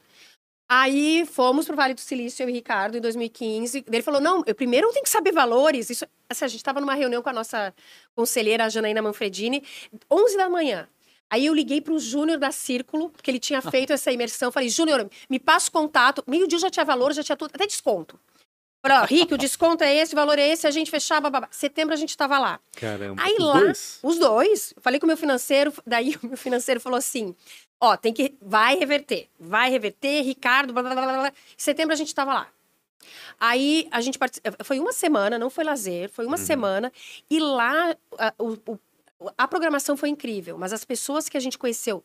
[0.68, 3.86] Aí fomos pro Vale do Silício, eu e o Ricardo, em 2015.
[3.86, 5.90] Ele falou: não, eu primeiro tenho que saber valores.
[5.90, 7.74] Isso, assim, a gente estava numa reunião com a nossa
[8.16, 9.64] conselheira, a Janaína Manfredini,
[10.10, 10.88] 11 da manhã.
[11.34, 14.52] Aí eu liguei para o Júnior da Círculo, porque ele tinha feito essa imersão.
[14.52, 16.24] Falei, Júnior, me passa o contato.
[16.28, 18.20] Meio dia já tinha valor, já tinha tudo, até desconto.
[18.84, 21.48] Falei, ó, Rick, o desconto é esse, o valor é esse, a gente fechava, babá.
[21.50, 22.60] Setembro a gente estava lá.
[22.76, 23.20] Caramba.
[23.20, 24.00] Aí os lá, dois?
[24.04, 24.74] os dois.
[24.80, 27.36] Falei com o meu financeiro, daí o meu financeiro falou assim:
[27.82, 28.36] ó, tem que.
[28.40, 29.28] Vai reverter.
[29.40, 31.34] Vai reverter, Ricardo, blá blá blá blá.
[31.58, 32.48] Setembro a gente estava lá.
[33.40, 34.40] Aí a gente part...
[34.64, 36.46] foi uma semana, não foi lazer, foi uma uhum.
[36.46, 36.94] semana.
[37.28, 38.80] E lá a, o, o
[39.38, 42.04] a programação foi incrível, mas as pessoas que a gente conheceu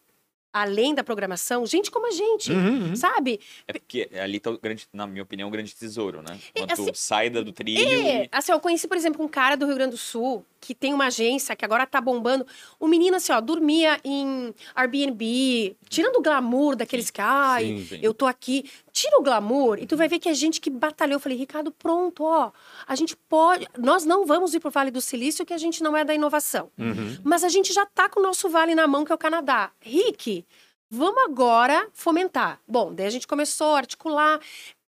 [0.53, 2.97] além da programação, gente como a gente, uhum, uhum.
[2.97, 3.41] sabe?
[3.67, 6.39] É porque ali tá, grande, na minha opinião, um grande tesouro, né?
[6.55, 7.87] É, Quando assim, sai do trilho.
[7.87, 8.29] É, e...
[8.33, 11.07] assim, eu conheci, por exemplo, um cara do Rio Grande do Sul que tem uma
[11.07, 12.47] agência que agora tá bombando.
[12.79, 17.99] O menino, assim, ó, dormia em Airbnb, tirando o glamour daqueles que, ai, sim, sim.
[18.03, 18.69] eu tô aqui.
[18.93, 21.17] Tira o glamour e tu vai ver que é gente que batalhou.
[21.17, 22.51] Eu falei, Ricardo, pronto, ó,
[22.87, 23.67] a gente pode.
[23.79, 26.71] Nós não vamos ir pro Vale do Silício, que a gente não é da inovação.
[26.79, 27.19] Uhum.
[27.23, 29.71] Mas a gente já tá com o nosso vale na mão, que é o Canadá.
[29.81, 30.45] Rick,
[30.91, 32.61] vamos agora fomentar.
[32.67, 34.41] Bom, daí a gente começou a articular.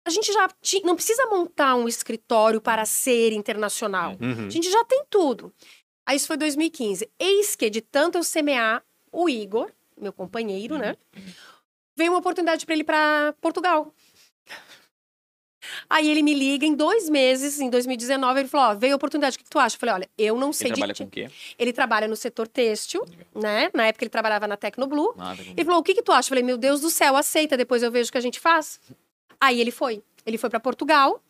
[0.09, 0.49] A gente já
[0.85, 4.17] não precisa montar um escritório para ser internacional.
[4.19, 4.47] Uhum.
[4.47, 5.53] A gente já tem tudo.
[6.07, 7.11] Aí isso foi 2015.
[7.19, 10.97] Eis que, de tanto eu semear, o Igor, meu companheiro, né?
[11.15, 11.23] Uhum.
[11.95, 13.93] Veio uma oportunidade para ele para Portugal.
[15.91, 19.37] Aí ele me liga em dois meses, em 2019, ele falou: Ó, veio a oportunidade,
[19.37, 19.77] o que, tu acha?
[19.77, 20.81] Eu falei: olha, eu não sei ele de.
[20.81, 21.31] Ele trabalha com o quê?
[21.59, 23.69] Ele trabalha no setor têxtil, né?
[23.75, 25.13] Na época ele trabalhava na Tecnoblue.
[25.19, 26.29] Ah, ele falou: o que, que tu acha?
[26.29, 28.81] Eu falei: meu Deus do céu, aceita, depois eu vejo o que a gente faz.
[29.41, 30.03] Aí ele foi.
[30.27, 31.23] Ele foi para Portugal.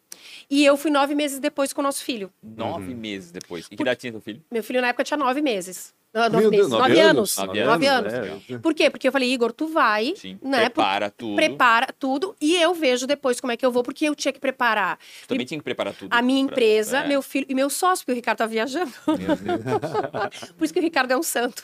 [0.51, 2.33] E eu fui nove meses depois com o nosso filho.
[2.43, 2.99] Nove uhum.
[2.99, 3.67] meses depois.
[3.71, 4.43] E que idade tinha teu filho?
[4.51, 5.95] Meu filho na época tinha nove meses.
[6.15, 7.37] Nove, meses, nove, nove anos.
[7.37, 7.73] Nove anos.
[7.73, 8.13] Nove anos.
[8.51, 8.59] É.
[8.59, 8.89] Por quê?
[8.89, 10.15] Porque eu falei, Igor, tu vai.
[10.17, 10.39] Sim.
[10.43, 11.37] Né, prepara tudo.
[11.37, 12.35] Prepara tudo.
[12.41, 14.99] E eu vejo depois como é que eu vou, porque eu tinha que preparar.
[15.23, 16.09] Tu também e, tinha que preparar tudo.
[16.11, 17.09] A minha empresa, é.
[17.09, 18.91] meu filho e meu sócio, porque o Ricardo tá viajando.
[20.57, 21.63] Por isso que o Ricardo é um santo.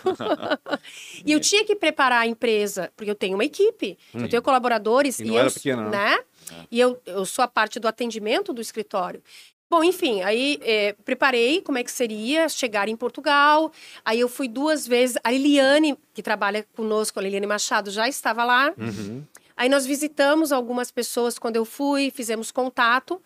[1.25, 4.21] e eu tinha que preparar a empresa, porque eu tenho uma equipe, hum.
[4.21, 5.19] eu tenho colaboradores.
[5.21, 6.19] E, e não eu, era pequena, né?
[6.53, 6.67] É.
[6.71, 9.23] E eu, eu sou a parte do atendimento do escritório.
[9.71, 13.73] Bom, enfim, aí é, preparei como é que seria chegar em Portugal.
[14.05, 15.17] Aí eu fui duas vezes.
[15.25, 18.73] A Liliane, que trabalha conosco, a Liliane Machado, já estava lá.
[18.79, 19.25] Uhum.
[19.57, 23.21] Aí nós visitamos algumas pessoas quando eu fui, fizemos contato.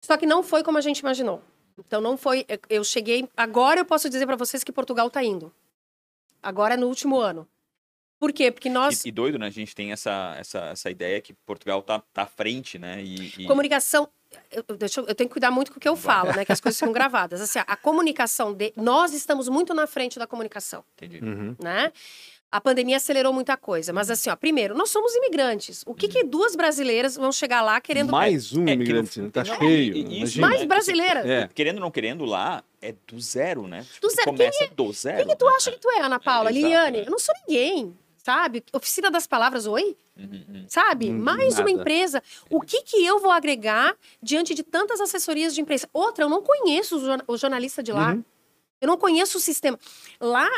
[0.00, 1.42] Só que não foi como a gente imaginou.
[1.78, 2.44] Então não foi.
[2.68, 3.28] Eu cheguei.
[3.36, 5.52] Agora eu posso dizer para vocês que Portugal está indo.
[6.42, 7.46] Agora no último ano.
[8.22, 8.52] Por quê?
[8.52, 9.04] Porque nós.
[9.04, 9.48] E, e, doido, né?
[9.48, 13.02] A gente tem essa, essa, essa ideia que Portugal tá, tá à frente, né?
[13.02, 13.46] E, e...
[13.46, 14.08] Comunicação
[14.48, 16.44] eu, deixa, eu tenho que cuidar muito com o que eu falo, né?
[16.44, 17.40] Que as coisas ficam gravadas.
[17.40, 21.18] Assim, a comunicação de, nós estamos muito na frente da comunicação, Entendi.
[21.20, 21.56] Uhum.
[21.60, 21.92] né?
[22.50, 25.82] A pandemia acelerou muita coisa, mas assim, ó, primeiro, nós somos imigrantes.
[25.84, 29.42] O que, que duas brasileiras vão chegar lá querendo mais um é, imigrante, não, tá
[29.42, 29.96] não, cheio.
[29.96, 30.66] Isso, mais né?
[30.66, 31.26] brasileiras.
[31.26, 31.48] É.
[31.54, 33.86] Querendo ou não querendo lá é do zero, né?
[34.02, 34.26] Do zero.
[34.26, 35.16] Começa quem é, do zero.
[35.16, 35.52] Quem que tu né?
[35.56, 36.98] acha que tu é, Ana Paula, é, Liliane?
[36.98, 38.64] Eu não sou ninguém sabe?
[38.72, 39.96] Oficina das palavras, oi?
[40.16, 40.64] Uhum, uhum.
[40.68, 41.08] Sabe?
[41.08, 41.62] Uhum, Mais nada.
[41.62, 42.22] uma empresa.
[42.48, 45.88] O que que eu vou agregar diante de tantas assessorias de imprensa?
[45.92, 48.12] Outra, eu não conheço o jornalista de lá.
[48.12, 48.24] Uhum.
[48.80, 49.78] Eu não conheço o sistema.
[50.20, 50.48] Lá,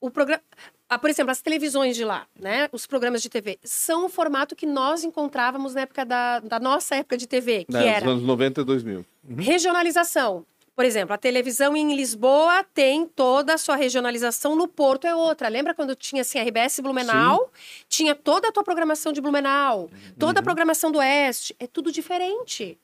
[0.00, 0.42] o programa...
[0.90, 2.66] Ah, por exemplo, as televisões de lá, né?
[2.72, 6.96] Os programas de TV são o formato que nós encontrávamos na época da, da nossa
[6.96, 8.08] época de TV, que é, era...
[8.08, 9.04] anos 90 e 2000.
[9.28, 9.36] Uhum.
[9.36, 10.46] Regionalização.
[10.78, 15.48] Por exemplo, a televisão em Lisboa tem toda a sua regionalização, no Porto é outra.
[15.48, 17.50] Lembra quando tinha assim, RBS Blumenau?
[17.52, 17.84] Sim.
[17.88, 20.40] Tinha toda a tua programação de Blumenau, toda uhum.
[20.40, 21.52] a programação do Oeste.
[21.58, 22.78] É tudo diferente.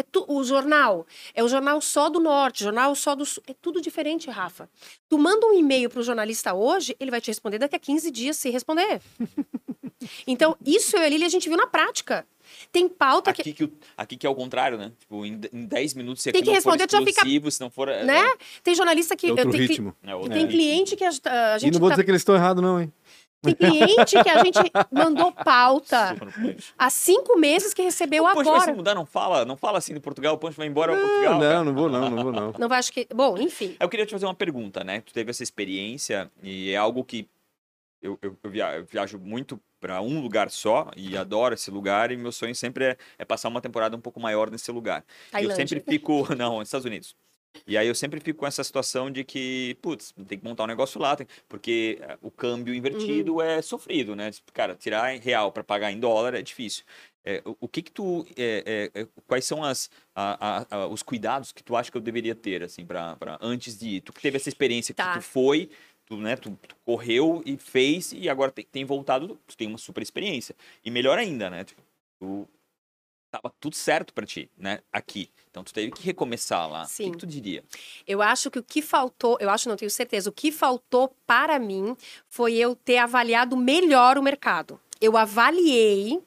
[0.00, 3.42] É tu, o jornal é o jornal só do norte, jornal só do sul.
[3.46, 4.66] É tudo diferente, Rafa.
[5.10, 8.10] Tu manda um e-mail para o jornalista hoje, ele vai te responder daqui a 15
[8.10, 9.02] dias se responder.
[10.26, 12.26] então, isso eu e a Lili a gente viu na prática.
[12.72, 13.52] Tem pauta aqui que...
[13.52, 14.90] que aqui que é o contrário, né?
[14.98, 17.50] Tipo, em, em 10 minutos, se tem que responder, for fica...
[17.50, 17.86] se não for...
[17.90, 18.20] É, né?
[18.20, 18.36] É...
[18.62, 19.26] Tem jornalista que...
[19.26, 19.94] É outro tem, ritmo.
[20.02, 21.68] É outro tem cliente que a, a gente...
[21.68, 21.96] E não vou tá...
[21.96, 22.90] dizer que eles estão errados, não, hein?
[23.42, 24.58] Tem cliente que a gente
[24.90, 26.14] mandou pauta
[26.78, 28.50] há cinco meses que recebeu o agora.
[28.50, 31.00] vai se mudar, não fala, não fala assim de Portugal, o Punch vai embora não,
[31.00, 31.32] Portugal.
[31.32, 31.64] Não, cara.
[31.64, 32.54] não vou não, não vou não.
[32.58, 33.06] Não vai, acho que...
[33.14, 33.76] Bom, enfim.
[33.80, 35.00] Eu queria te fazer uma pergunta, né?
[35.00, 37.26] Tu teve essa experiência e é algo que
[38.02, 42.32] eu, eu, eu viajo muito para um lugar só e adoro esse lugar e meu
[42.32, 45.04] sonho sempre é, é passar uma temporada um pouco maior nesse lugar.
[45.38, 47.16] E eu sempre fico, não, nos Estados Unidos.
[47.66, 50.68] E aí eu sempre fico com essa situação de que, putz, tem que montar um
[50.68, 51.26] negócio lá, tem...
[51.48, 53.42] porque eh, o câmbio invertido uhum.
[53.42, 54.30] é sofrido, né?
[54.52, 56.84] Cara, tirar em real para pagar em dólar é difícil.
[57.24, 61.02] É, o, o que que tu, é, é, quais são as, a, a, a, os
[61.02, 64.00] cuidados que tu acha que eu deveria ter, assim, para antes de ir?
[64.00, 65.12] Tu que teve essa experiência tá.
[65.12, 65.70] que tu foi,
[66.06, 69.78] tu, né, tu, tu, correu e fez e agora tem, tem, voltado, tu tem uma
[69.78, 70.56] super experiência.
[70.84, 71.74] E melhor ainda, né, tu,
[72.18, 72.48] tu
[73.30, 75.30] tava tudo certo para ti, né, aqui.
[75.50, 76.84] Então tu teve que recomeçar lá.
[76.84, 77.02] Sim.
[77.02, 77.64] O que, que tu diria?
[78.06, 81.58] Eu acho que o que faltou, eu acho, não tenho certeza, o que faltou para
[81.58, 81.96] mim
[82.28, 84.80] foi eu ter avaliado melhor o mercado.
[85.00, 86.20] Eu avaliei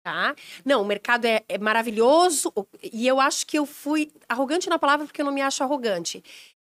[0.00, 0.34] Tá?
[0.64, 2.50] Não, o mercado é, é, maravilhoso
[2.82, 6.22] e eu acho que eu fui arrogante na palavra porque eu não me acho arrogante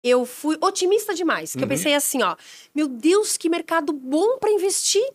[0.04, 1.52] eu fui otimista demais.
[1.52, 1.64] Que uhum.
[1.64, 2.36] eu pensei assim, ó,
[2.74, 5.06] meu Deus, que mercado bom para investir.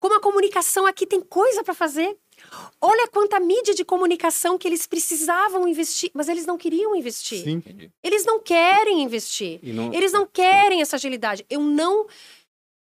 [0.00, 2.16] Como a comunicação aqui tem coisa para fazer.
[2.80, 7.44] Olha quanta mídia de comunicação que eles precisavam investir, mas eles não queriam investir.
[7.44, 7.62] Sim.
[8.02, 9.60] Eles não querem investir.
[9.62, 9.92] Não...
[9.92, 11.44] Eles não querem essa agilidade.
[11.48, 12.06] Eu não.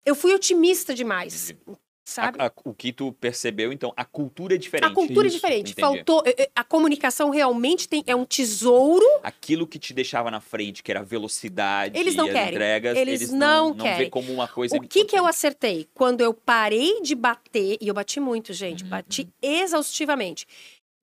[0.05, 1.55] Eu fui otimista demais.
[2.05, 2.39] Sabe?
[2.41, 4.91] A, a, o que tu percebeu, então, a cultura é diferente.
[4.91, 5.71] A cultura Isso, é diferente.
[5.73, 5.81] entendi.
[5.81, 6.23] Faltou.
[6.27, 9.05] eh, eh, A comunicação realmente tem, é um tesouro.
[9.23, 12.51] Aquilo que te deixava na frente, que era a velocidade Eles não querem.
[12.51, 14.11] entregas, Eles eles, não não, não vê querem.
[14.11, 15.89] como uma coisa O que que eu acertei?
[15.95, 18.91] Quando eu parei de bater, e eu bati muito, gente, Uhum.
[18.91, 20.47] bati exaustivamente.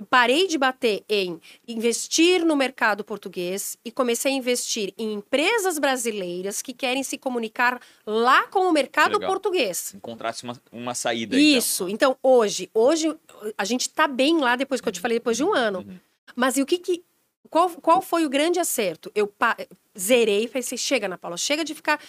[0.10, 6.62] Parei de bater em investir no mercado português e comecei a investir em empresas brasileiras
[6.62, 9.30] que querem se comunicar lá com o mercado Legal.
[9.30, 9.94] português.
[9.96, 11.90] Encontrasse uma, uma saída, Isso.
[11.90, 13.14] Então, hoje, hoje
[13.58, 15.80] a gente tá bem lá depois que eu te falei depois de um ano.
[15.80, 15.98] Uhum.
[16.36, 17.04] Mas e o que que
[17.50, 19.12] qual, qual foi o grande acerto?
[19.16, 19.58] Eu pa-
[19.98, 22.00] zerei e assim, chega, Ana Paula, chega de ficar,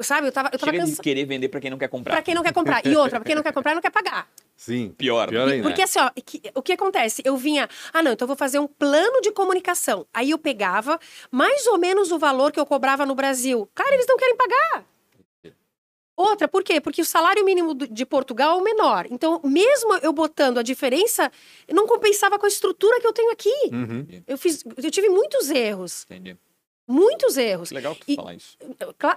[0.00, 0.28] sabe?
[0.28, 0.60] Eu tava, eu Então.
[0.60, 1.02] tava Chega de cansada.
[1.02, 2.14] querer vender pra quem não quer comprar.
[2.14, 2.86] Pra quem não quer comprar.
[2.86, 4.26] E outra, pra quem não quer comprar, não quer pagar.
[4.60, 4.90] Sim.
[4.90, 5.26] Pior.
[5.30, 5.62] Pior ainda.
[5.66, 7.22] Porque assim, ó, que- o que acontece?
[7.24, 10.06] Eu vinha, ah, não, então eu vou fazer um plano de comunicação.
[10.12, 11.00] Aí eu pegava
[11.30, 13.66] mais ou menos o valor que eu cobrava no Brasil.
[13.74, 14.84] Cara, eles não querem pagar.
[16.14, 16.78] Outra, por quê?
[16.78, 19.06] Porque o salário mínimo de Portugal é o menor.
[19.10, 21.32] Então, mesmo eu botando a diferença,
[21.72, 23.54] não compensava com a estrutura que eu tenho aqui.
[23.72, 24.06] Uhum.
[24.26, 26.36] Eu fiz, eu tive muitos erros, Entendi.
[26.90, 27.68] Muitos erros.
[27.68, 28.56] Que legal tu E- falar isso.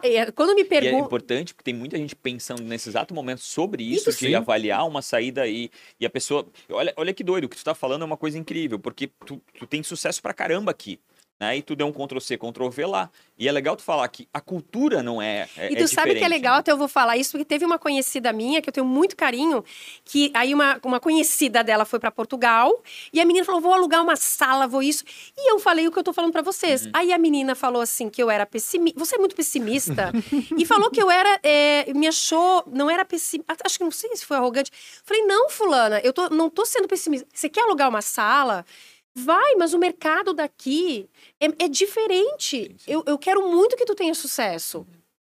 [0.03, 3.41] É, Quando me E é perguntam, importante porque tem muita gente pensando nesse exato momento
[3.41, 4.36] sobre isso, Isso de sim.
[4.36, 5.69] avaliar uma saída aí.
[5.99, 6.45] E a pessoa.
[6.69, 9.41] Olha, olha que doido, o que tu tá falando é uma coisa incrível, porque tu,
[9.57, 10.99] tu tem sucesso pra caramba aqui.
[11.40, 11.58] Né?
[11.58, 13.10] E tu deu um Ctrl-C, Ctrl-V lá.
[13.38, 15.50] E é legal tu falar que a cultura não é.
[15.58, 16.60] é E tu é sabe que é legal, né?
[16.60, 19.64] até eu vou falar isso, porque teve uma conhecida minha, que eu tenho muito carinho,
[20.06, 22.82] que aí uma, uma conhecida dela foi para Portugal,
[23.12, 25.04] e a menina falou, vou alugar uma sala, vou isso.
[25.36, 26.86] E eu falei o que eu tô falando para vocês.
[26.86, 26.92] Uhum.
[26.94, 30.12] Aí a menina falou assim, que eu era pessimista, você é muito pessimista,
[30.58, 34.16] e falou que eu era, é, me achou, não era pessimista, acho que não sei
[34.16, 34.72] se foi arrogante.
[35.04, 37.28] Falei, não, fulana, eu tô, não tô sendo pessimista.
[37.34, 38.64] Você quer alugar uma sala?
[39.16, 41.07] Vai, mas o mercado daqui
[41.39, 42.64] é, é diferente.
[42.70, 42.91] Sim, sim.
[42.91, 44.86] Eu, eu quero muito que tu tenha sucesso.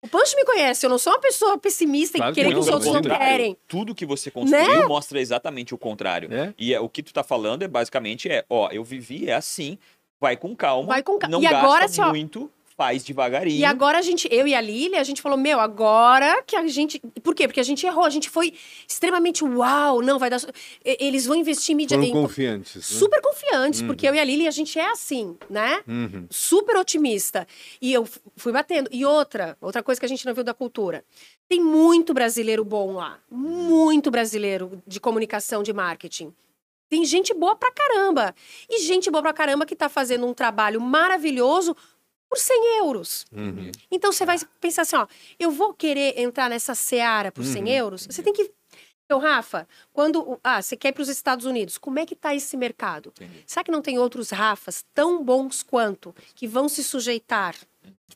[0.03, 2.61] O Pancho me conhece, eu não sou uma pessoa pessimista Claro e que querer que
[2.61, 3.57] os outros não querem.
[3.66, 4.87] Tudo que você construiu Né?
[4.87, 6.33] mostra exatamente o contrário.
[6.33, 6.53] É?
[6.59, 9.79] E é, o que tu tá falando é basicamente é, ó, eu vivi, é assim,
[10.20, 10.89] vai com calma.
[10.89, 13.59] Vai com ca- Não E agora, gasta assim, ó, muito, faz devagarinho.
[13.61, 16.66] E agora a gente, eu e a Lília, a gente falou, meu, agora que a
[16.66, 17.01] gente.
[17.22, 17.47] Por quê?
[17.47, 18.53] Porque a gente errou, a gente foi
[18.89, 20.41] extremamente uau, não, vai dar.
[20.85, 21.97] Eles vão investir em mídia.
[21.97, 22.77] Foram em- confiantes.
[22.77, 22.83] né?
[22.83, 23.87] super confiantes, Uhum.
[23.87, 25.83] porque eu e a Lília, a gente é assim, né?
[25.87, 26.27] Uhum.
[26.31, 27.47] super otimista.
[27.81, 28.89] E eu fui batendo.
[28.93, 31.05] E outra, outra coisa que a gente não viu da cultura.
[31.49, 33.18] Tem muito brasileiro bom lá.
[33.31, 36.33] Muito brasileiro de comunicação, de marketing.
[36.89, 38.35] Tem gente boa pra caramba.
[38.68, 41.75] E gente boa pra caramba que tá fazendo um trabalho maravilhoso
[42.35, 43.24] por 100 euros.
[43.32, 43.70] Uhum.
[43.91, 45.07] Então você vai pensar assim, ó,
[45.39, 48.07] eu vou querer entrar nessa seara por 100 Uhum, euros?
[48.11, 48.51] Você tem que...
[49.05, 50.41] Então, Rafa, quando...
[50.43, 51.78] Ah, você quer ir para os Estados Unidos.
[51.78, 53.12] Como é que tá esse mercado?
[53.14, 53.45] Entendi.
[53.47, 57.55] Será que não tem outros Rafas tão bons quanto que vão se sujeitar?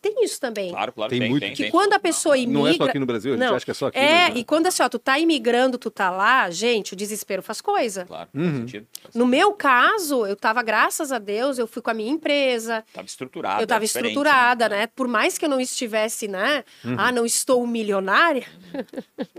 [0.00, 0.70] Tem isso também.
[0.70, 1.42] Claro, claro, Tem tem, muito.
[1.42, 1.72] tem, Que tem.
[1.72, 2.86] quando a pessoa Não é só imigra.
[2.90, 3.56] aqui no Brasil, a gente Não.
[3.56, 3.98] acha que é só aqui.
[3.98, 4.32] É, né?
[4.36, 8.04] e quando assim, ó, tu tá imigrando, tu tá lá, gente, o desespero faz coisa.
[8.04, 8.44] Claro, Uhum.
[8.44, 8.86] faz sentido.
[9.02, 12.84] Faz No meu caso, eu tava, graças a Deus, eu fui com a minha empresa,
[12.92, 13.60] Tava estruturado.
[13.60, 14.86] eu tava é diferente, estruturada, né?
[14.86, 16.62] Por mais que eu não estivesse, né?
[16.84, 16.94] Uhum.
[16.96, 18.46] Ah, não estou milionária.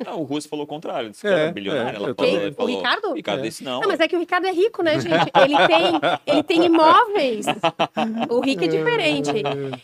[0.06, 1.04] Não, o Russo falou o contrário.
[1.06, 1.90] Ele disse que É, era bilionário.
[1.90, 3.14] é, ela falou, ele falou, O Ricardo?
[3.14, 3.44] Ricardo É.
[3.48, 3.80] disse não.
[3.80, 5.32] Não, mas é que o Ricardo é rico, né, gente?
[5.42, 7.46] Ele tem, ele tem imóveis.
[8.30, 9.32] O rico é diferente.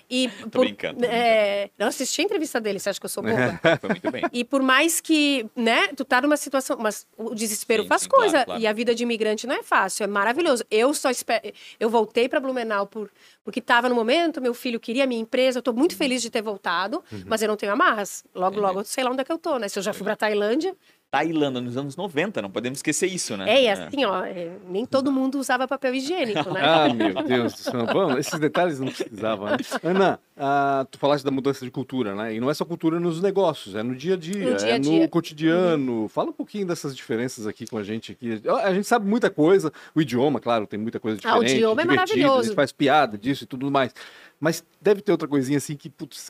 [0.09, 1.03] E Tô por, brincando.
[1.05, 3.59] é, não assisti a entrevista dele, você acha que eu sou boba?
[3.79, 4.23] Foi muito bem.
[4.33, 8.09] E por mais que, né, tu tá numa situação, mas o desespero Sim, faz sim,
[8.09, 8.61] coisa claro, claro.
[8.61, 10.63] e a vida de imigrante não é fácil, é maravilhoso.
[10.69, 13.09] Eu só espero, eu voltei para Blumenau por
[13.43, 16.31] porque estava no momento, meu filho queria a minha empresa, eu tô muito feliz de
[16.31, 17.23] ter voltado, Uhum.
[17.27, 18.23] mas eu não tenho amarras.
[18.33, 19.67] Logo, logo, eu sei lá onde é que eu tô, né?
[19.67, 20.75] Se eu já fui para Tailândia,
[21.11, 23.49] Tailândia nos anos 90, não podemos esquecer isso, né?
[23.49, 26.59] é, e assim, ó, é, nem todo mundo usava papel higiênico, né?
[26.65, 27.85] Ah, meu Deus do céu.
[27.85, 29.47] Bom, esses detalhes não precisavam.
[29.47, 29.57] Né?
[29.81, 32.33] Ana, ah, tu falaste da mudança de cultura, né?
[32.35, 34.75] E não é só cultura nos negócios, é no dia a dia, No dia a
[34.75, 35.01] é dia.
[35.03, 36.09] no cotidiano.
[36.09, 38.11] Fala um pouquinho dessas diferenças aqui com a gente.
[38.11, 38.41] Aqui.
[38.63, 41.55] A gente sabe muita coisa, o idioma, claro, tem muita coisa Ah, o diferente.
[41.57, 42.47] idioma é divertida, A maravilhoso.
[42.49, 43.93] gente faz piada disso e tudo mais.
[44.37, 46.29] Mas deve ter outra coisinha assim que, putz,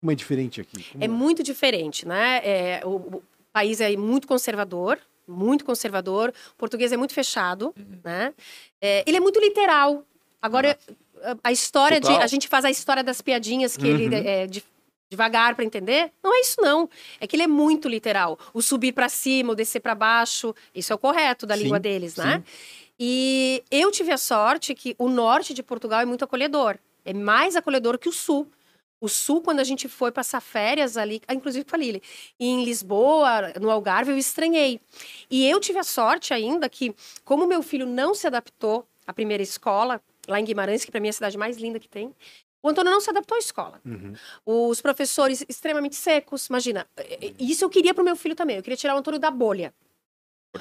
[0.00, 0.82] como é diferente aqui?
[0.90, 2.40] Como É muito diferente, né?
[2.42, 3.22] É, o
[3.52, 6.32] país é muito conservador, muito conservador.
[6.54, 7.74] O português é muito fechado,
[8.04, 8.32] né?
[8.80, 10.04] É, ele é muito literal.
[10.40, 10.76] Agora,
[11.22, 12.06] a, a história de...
[12.06, 12.22] Total.
[12.22, 14.22] A gente faz a história das piadinhas que ele Uhum.
[14.24, 14.64] é de-
[15.10, 16.10] devagar para entender.
[16.22, 16.88] Não é isso, não.
[17.20, 18.38] É que ele é muito literal.
[18.54, 21.78] O subir para cima, o descer para baixo, isso é o correto da Sim, língua
[21.78, 22.42] deles, né?
[22.98, 26.78] E eu tive a sorte que o norte de Portugal é muito acolhedor.
[27.04, 28.46] É mais acolhedor que o sul.
[29.02, 32.00] O sul, quando a gente foi passar férias ali, ah, inclusive com a Lili,
[32.38, 34.80] em Lisboa, no Algarve, eu estranhei.
[35.28, 36.94] E eu tive a sorte ainda que,
[37.24, 41.08] como meu filho não se adaptou à primeira escola, lá em Guimarães, que para mim
[41.08, 42.14] é a cidade mais linda que tem,
[42.62, 43.80] O Antônio não se adaptou à escola.
[43.84, 44.14] Uhum.
[44.46, 46.86] Os professores extremamente secos, imagina.
[47.38, 48.56] Isso eu queria para o meu filho também.
[48.56, 49.74] Eu queria tirar o Antônio da bolha.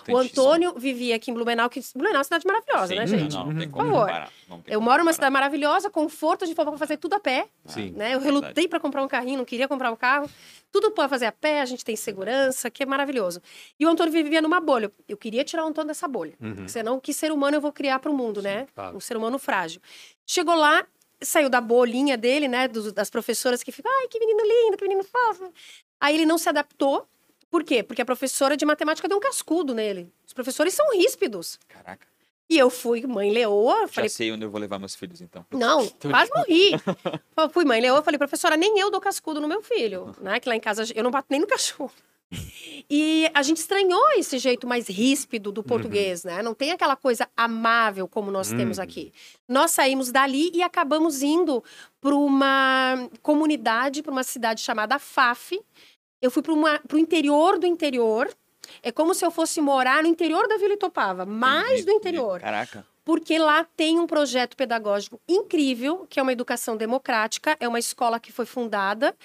[0.08, 3.36] O Antônio vivia aqui em Blumenau, que Blumenau é uma cidade maravilhosa, Sim, né, gente?
[3.36, 4.64] Não, não tem como Por favor.
[4.66, 7.50] eu moro numa cidade maravilhosa, conforto, a gente pode fazer tudo a pé.
[7.66, 7.92] Sim.
[7.92, 8.16] Né?
[8.16, 10.30] Eu relutei para comprar um carrinho, não queria comprar um carro.
[10.72, 13.42] Tudo pode fazer a pé, a gente tem segurança, que é maravilhoso.
[13.78, 14.90] E o Antônio vivia numa bolha.
[15.10, 16.34] Eu queria tirar o Antônio dessa bolha.
[16.40, 16.70] Uhum.
[16.70, 18.68] Senão, que ser humano eu vou criar para o mundo, né?
[18.74, 18.96] Claro.
[18.96, 19.82] Um ser humano frágil.
[20.26, 20.86] Chegou lá,
[21.22, 22.70] saiu da bolinha dele, né?
[22.70, 25.52] das professoras que ficam, ai, que menino lindo, que menino fofo.
[26.00, 27.06] Aí ele não se adaptou
[27.52, 27.84] por quê?
[27.84, 30.10] Porque a professora de matemática deu um cascudo nele.
[30.26, 31.60] Os professores são ríspidos.
[31.68, 32.08] Caraca.
[32.50, 33.90] E eu fui mãe leoa.
[33.90, 35.46] Falei, Já sei onde eu vou levar meus filhos, então.
[35.52, 36.72] Não, quase morri.
[37.52, 40.16] fui mãe leoa, falei, professora, nem eu dou cascudo no meu filho.
[40.22, 40.40] Né?
[40.40, 41.92] Que lá em casa eu não bato nem no cachorro.
[42.90, 46.32] E a gente estranhou esse jeito mais ríspido do português, uhum.
[46.32, 46.42] né?
[46.42, 48.58] Não tem aquela coisa amável como nós uhum.
[48.58, 49.12] temos aqui.
[49.48, 51.62] Nós saímos dali e acabamos indo
[52.00, 55.60] para uma comunidade, para uma cidade chamada Faf,
[56.22, 58.30] eu fui para o interior do interior.
[58.84, 62.40] É como se eu fosse morar no interior da Vila Itopava, mais do interior.
[62.40, 62.86] Caraca.
[63.04, 68.20] Porque lá tem um projeto pedagógico incrível, que é uma educação democrática, é uma escola
[68.20, 69.16] que foi fundada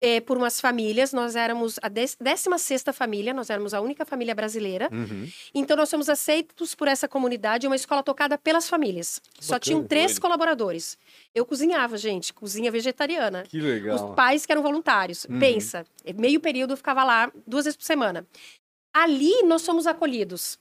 [0.00, 1.12] é, por umas famílias.
[1.12, 4.88] Nós éramos a 16 família, nós éramos a única família brasileira.
[4.92, 5.28] Uhum.
[5.54, 9.20] Então, nós fomos aceitos por essa comunidade, uma escola tocada pelas famílias.
[9.34, 10.22] Que Só bacana, tinham três doido.
[10.22, 10.98] colaboradores.
[11.34, 13.44] Eu cozinhava, gente, cozinha vegetariana.
[13.44, 13.96] Que legal.
[13.96, 15.24] Os pais que eram voluntários.
[15.24, 15.38] Uhum.
[15.38, 15.86] Pensa,
[16.16, 18.26] meio período eu ficava lá duas vezes por semana.
[18.92, 20.58] Ali, nós somos acolhidos.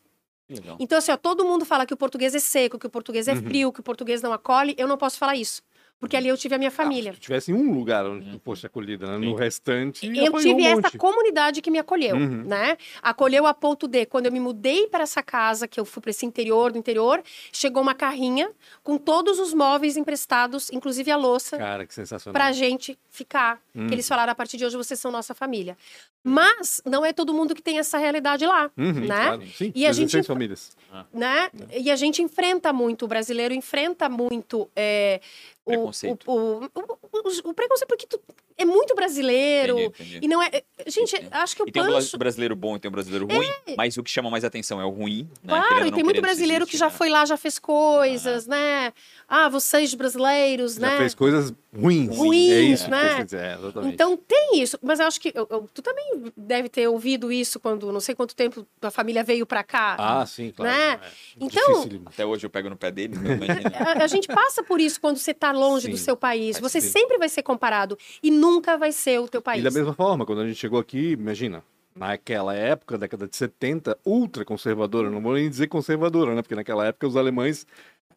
[0.49, 0.77] Legal.
[0.79, 3.33] Então, assim, ó, todo mundo fala que o português é seco, que o português é
[3.33, 3.43] uhum.
[3.43, 4.75] frio, que o português não acolhe.
[4.77, 5.61] Eu não posso falar isso.
[6.03, 7.11] Porque ali eu tive a minha família.
[7.11, 9.25] Ah, se tivesse um lugar onde tu fosse acolhida, né?
[9.25, 10.05] no restante.
[10.05, 12.43] Eu tive um essa comunidade que me acolheu, uhum.
[12.43, 12.77] né?
[13.01, 16.09] Acolheu a ponto de, quando eu me mudei para essa casa, que eu fui para
[16.09, 17.23] esse interior do interior,
[17.53, 18.51] chegou uma carrinha
[18.83, 21.57] com todos os móveis emprestados, inclusive a louça.
[21.57, 22.33] Cara, que sensacional.
[22.33, 23.61] Pra gente ficar.
[23.73, 23.87] Uhum.
[23.87, 25.77] Que eles falaram, a partir de hoje vocês são nossa família.
[26.21, 29.07] Mas não é todo mundo que tem essa realidade lá, uhum, né?
[29.07, 29.47] Claro.
[29.47, 30.75] Sim, e a gente, famílias.
[31.13, 31.49] Né?
[31.71, 35.19] E a gente enfrenta muito, o brasileiro enfrenta muito é,
[35.65, 36.29] Preconceito.
[36.29, 38.19] O, o, o, o, preconceito, porque tu
[38.57, 39.79] é muito brasileiro.
[39.79, 40.19] Entendi, entendi.
[40.21, 40.49] E não é.
[40.53, 41.29] é gente, entendi.
[41.31, 43.75] acho que o e tem um brasileiro bom e tem um brasileiro ruim, é.
[43.77, 45.29] mas o que chama mais atenção é o ruim.
[45.41, 45.53] Né?
[45.53, 46.91] Claro, e tem muito brasileiro que já né?
[46.91, 48.91] foi lá, já fez coisas, né?
[49.27, 50.97] Ah, vocês brasileiros, já né?
[50.97, 52.17] fez coisas ruins.
[52.17, 53.25] Ruins, é isso né?
[53.33, 53.57] É,
[53.89, 54.77] então tem isso.
[54.81, 58.13] Mas eu acho que eu, eu, tu também deve ter ouvido isso quando não sei
[58.13, 59.95] quanto tempo a família veio para cá.
[59.97, 60.71] Ah, sim, claro.
[60.71, 60.99] Né?
[61.03, 61.09] É.
[61.39, 61.85] Então.
[62.05, 63.15] Até hoje eu pego no pé dele.
[63.99, 66.59] a, a gente passa por isso quando você tá longe sim, do seu país.
[66.59, 66.89] Você sim.
[66.89, 69.61] sempre vai ser comparado e nunca vai ser o teu país.
[69.61, 71.63] E da mesma forma, quando a gente chegou aqui, imagina,
[71.95, 76.41] naquela época, década de 70, ultra conservadora, não vou nem dizer conservadora, né?
[76.41, 77.65] Porque naquela época os alemães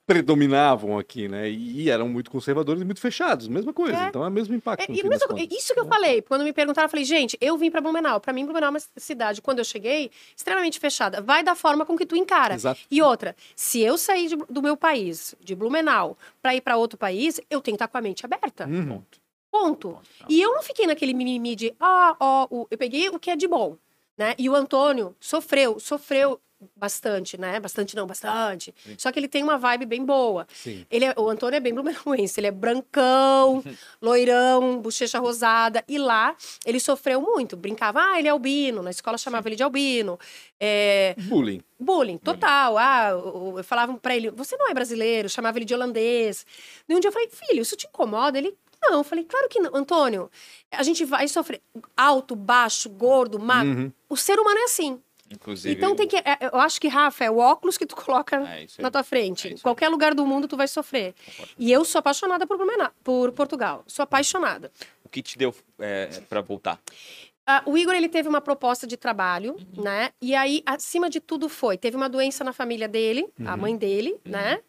[0.07, 1.51] predominavam aqui, né?
[1.51, 4.05] E eram muito conservadores e muito fechados, mesma coisa.
[4.05, 4.09] É.
[4.09, 4.89] Então é o mesmo impacto.
[4.89, 5.13] É, mesmo,
[5.51, 8.21] isso que eu falei, quando me perguntaram, eu falei, gente, eu vim para Blumenau.
[8.21, 11.21] Para mim, Blumenau é uma cidade, quando eu cheguei, extremamente fechada.
[11.21, 12.55] Vai da forma com que tu encara.
[12.55, 12.81] Exato.
[12.89, 16.97] E outra, se eu sair de, do meu país, de Blumenau, para ir para outro
[16.97, 18.67] país, eu tenho que estar com a mente aberta.
[18.67, 19.03] Uhum.
[19.51, 19.99] Ponto.
[20.29, 23.49] E eu não fiquei naquele mimimi de, ah, ó, eu peguei o que é de
[23.49, 23.77] bom.
[24.17, 24.35] Né?
[24.39, 26.41] E o Antônio sofreu, sofreu
[26.75, 27.61] bastante, né?
[27.61, 28.75] Bastante não, bastante.
[28.85, 28.95] Sim.
[28.99, 30.47] Só que ele tem uma vibe bem boa.
[30.53, 30.87] Sim.
[30.91, 33.63] Ele é, o Antônio é bem blumenauense, ele é brancão,
[34.01, 35.85] loirão, bochecha rosada.
[35.87, 37.57] E lá ele sofreu muito.
[37.57, 38.83] Brincava, ah, ele é albino.
[38.83, 39.49] Na escola chamava Sim.
[39.51, 40.19] ele de albino.
[40.59, 41.15] É...
[41.19, 41.63] Bullying.
[41.79, 42.73] Bullying, total.
[42.73, 42.87] Bullying.
[42.87, 46.47] Ah, eu, falava pra ele, você não é brasileiro, chamava ele de holandês.
[46.89, 48.39] E um dia eu falei, filho, isso te incomoda?
[48.39, 49.75] Ele, não, eu falei, claro que não.
[49.75, 50.31] Antônio,
[50.71, 51.61] a gente vai sofrer
[51.97, 53.83] alto, baixo, gordo, magro.
[53.83, 53.93] Uhum.
[54.09, 55.01] O ser humano é assim.
[55.31, 55.75] Inclusive.
[55.75, 56.17] Então tem que.
[56.17, 59.55] É, eu acho que, Rafa, é o óculos que tu coloca é na tua frente.
[59.55, 61.15] É qualquer lugar do mundo tu vai sofrer.
[61.59, 62.59] E eu sou apaixonada por,
[63.03, 63.83] por Portugal.
[63.87, 64.71] Sou apaixonada.
[65.05, 66.81] O que te deu é, para voltar?
[67.49, 69.85] Uh, o Igor ele teve uma proposta de trabalho, uhum.
[69.85, 70.11] né?
[70.21, 73.49] E aí, acima de tudo, foi: teve uma doença na família dele, uhum.
[73.49, 74.33] a mãe dele, uhum.
[74.33, 74.61] né?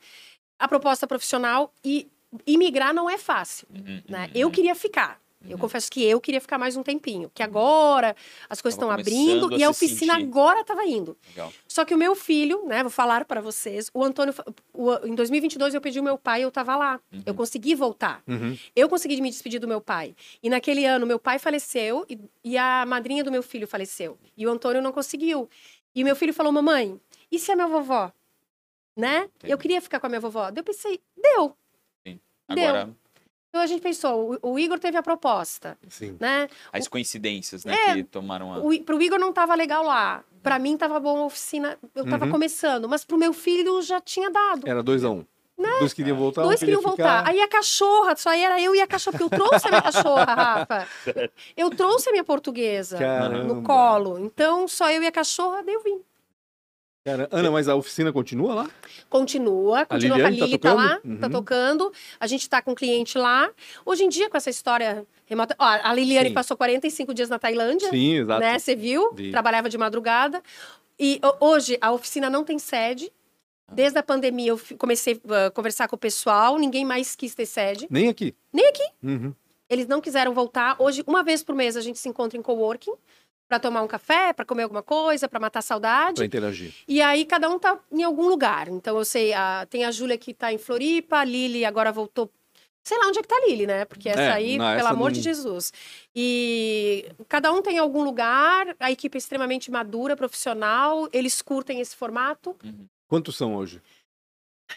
[0.59, 2.07] A proposta profissional e
[2.45, 4.01] imigrar não é fácil, uhum.
[4.07, 4.25] né?
[4.25, 4.31] Uhum.
[4.41, 5.19] Eu queria ficar.
[5.47, 5.61] Eu uhum.
[5.61, 8.15] confesso que eu queria ficar mais um tempinho, que agora
[8.49, 10.27] as coisas estão abrindo a e a oficina sentir.
[10.27, 11.17] agora estava indo.
[11.29, 11.53] Legal.
[11.67, 14.33] Só que o meu filho, né, vou falar para vocês, o Antônio,
[14.73, 16.99] o, em 2022 eu pedi o meu pai, eu estava lá.
[17.11, 17.23] Uhum.
[17.25, 18.21] Eu consegui voltar.
[18.27, 18.57] Uhum.
[18.75, 20.15] Eu consegui me despedir do meu pai.
[20.43, 24.17] E naquele ano meu pai faleceu e, e a madrinha do meu filho faleceu.
[24.35, 25.49] E o Antônio não conseguiu.
[25.95, 26.99] E o meu filho falou: "Mamãe,
[27.31, 28.11] e se a minha vovó?"
[28.95, 29.29] Né?
[29.43, 30.51] Eu queria ficar com a minha vovó.
[30.51, 31.55] Daí eu pensei: "Deu."
[32.05, 32.19] Sim.
[32.47, 32.95] Agora Deu.
[33.57, 36.15] Então a gente pensou, o, o Igor teve a proposta, Sim.
[36.19, 36.47] né?
[36.71, 38.59] As o, coincidências, né, é, que tomaram a...
[38.59, 40.23] O, pro Igor não tava legal lá.
[40.43, 42.31] Para mim tava bom a oficina, eu tava uhum.
[42.31, 44.69] começando, mas pro meu filho já tinha dado.
[44.69, 45.25] Era dois a um.
[45.57, 45.75] Né?
[45.79, 46.89] Dois queriam voltar, Dois queriam ficar.
[46.89, 47.27] voltar.
[47.27, 49.81] Aí a cachorra, só aí era eu e a cachorra, porque eu trouxe a minha
[49.81, 50.87] cachorra, Rafa.
[51.57, 53.55] Eu trouxe a minha portuguesa Caramba.
[53.55, 54.19] no colo.
[54.19, 55.99] Então, só eu e a cachorra, daí eu vim.
[57.07, 58.69] Cara, Ana, mas a oficina continua lá?
[59.09, 61.19] Continua, continua a Lili, tá tá, lá, tocando?
[61.21, 61.31] tá Uhum.
[61.31, 61.93] tocando.
[62.19, 63.49] A gente tá com cliente lá.
[63.85, 65.55] Hoje em dia, com essa história remota.
[65.57, 66.33] Ó, a Liliane Sim.
[66.33, 68.41] passou 45 dias na Tailândia, Sim, exato.
[68.41, 68.59] né?
[68.59, 69.13] Você viu?
[69.13, 69.31] Vi.
[69.31, 70.43] Trabalhava de madrugada.
[70.99, 73.09] E ho- hoje a oficina não tem sede.
[73.71, 77.87] Desde a pandemia eu comecei a conversar com o pessoal, ninguém mais quis ter sede.
[77.89, 78.35] Nem aqui.
[78.51, 78.83] Nem aqui.
[79.01, 79.33] Uhum.
[79.69, 80.75] Eles não quiseram voltar.
[80.77, 82.93] Hoje, uma vez por mês, a gente se encontra em coworking
[83.47, 86.15] para tomar um café, para comer alguma coisa, para matar saudade.
[86.15, 86.73] Pra interagir.
[86.87, 88.67] E aí cada um tá em algum lugar.
[88.67, 92.29] Então eu sei, a- tem a Júlia que tá em Floripa, a Lili agora voltou.
[92.83, 93.83] Sei lá onde é que tá a Lili, né?
[93.85, 95.73] Porque essa É, aí, não, pelo essa amor não- de Jesus.
[96.15, 101.95] E cada um tem algum lugar, a equipe é extremamente madura, profissional, eles curtem esse
[101.95, 102.55] formato.
[103.07, 103.81] Quantos são hoje?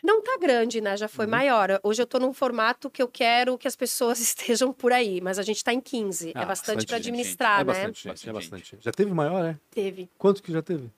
[0.02, 0.96] Não tá grande, né?
[0.96, 1.30] Já foi Uhum.
[1.32, 1.80] maior.
[1.82, 5.38] Hoje eu tô num formato que eu quero que as pessoas estejam por aí, mas
[5.38, 6.32] a gente tá em 15.
[6.34, 7.08] Ah, é bastante bastante para gente.
[7.08, 7.64] administrar, é né?
[7.64, 8.78] bastante, gente, é Bastante bastante.
[8.84, 9.58] Já teve maior, é?
[9.70, 10.08] Teve.
[10.16, 10.90] Quanto que já teve?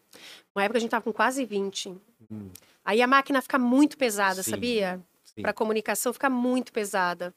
[0.55, 1.89] Uma época a gente tava com quase 20.
[2.31, 2.51] Hum.
[2.85, 4.51] Aí a máquina fica muito pesada, Sim.
[4.51, 5.01] sabia?
[5.41, 7.33] Para comunicação fica muito pesada.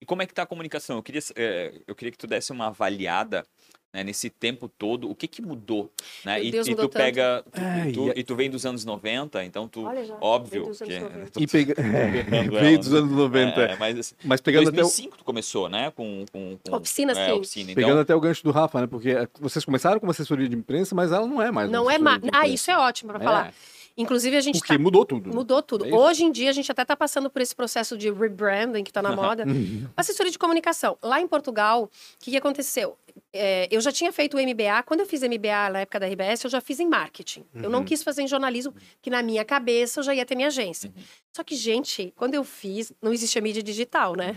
[0.00, 0.96] E como é que tá a comunicação?
[0.96, 3.46] Eu queria, eh, eu queria que tu desse uma avaliada
[3.92, 5.10] né, nesse tempo todo.
[5.10, 5.90] O que que mudou?
[6.24, 6.42] Né?
[6.44, 7.44] E, Deus, e mudou tu pega...
[7.52, 9.84] Tu, É, tu- e e tu vem dos anos 90, então tu...
[9.84, 11.00] Olha já, óbvio veio dos anos que...
[11.00, 11.42] 90.
[11.42, 11.74] E pega...
[11.74, 13.60] Pegando Veio ela, dos anos 90.
[13.60, 14.82] É, mas assim, Mas pegando até, o...
[14.82, 15.90] 2005 tu começou, né?
[15.90, 17.32] Com, com, com Oficina, é, sim.
[17.32, 17.72] oficina.
[17.72, 18.86] Então, pegando até o gancho do Rafa, né?
[18.86, 21.90] Porque vocês começaram com uma assessoria de imprensa, mas ela não é mais uma Não
[21.90, 22.20] é mais.
[22.32, 23.54] Ah, isso é ótimo para É, falar.
[24.00, 24.78] Inclusive, a gente Porque tá...
[24.78, 25.28] mudou tudo.
[25.28, 25.34] né?
[25.34, 25.86] mudou tudo.
[25.86, 25.92] É?
[25.94, 29.02] Hoje em dia, a gente até está passando por esse processo de rebranding que está
[29.02, 29.44] na moda.
[29.46, 29.86] Uhum.
[29.96, 30.96] Assessoria de comunicação.
[31.02, 32.96] Lá em Portugal, o que, que aconteceu?
[33.32, 34.82] É, eu já tinha feito o MBA.
[34.86, 37.44] Quando eu fiz MBA na época da RBS, eu já fiz em marketing.
[37.54, 37.84] Eu não Uhum.
[37.84, 38.72] quis fazer em jornalismo,
[39.02, 40.92] que na minha cabeça eu já ia ter minha agência.
[40.96, 41.02] Uhum.
[41.32, 44.34] Só que, gente, quando eu fiz, não existia mídia digital, né?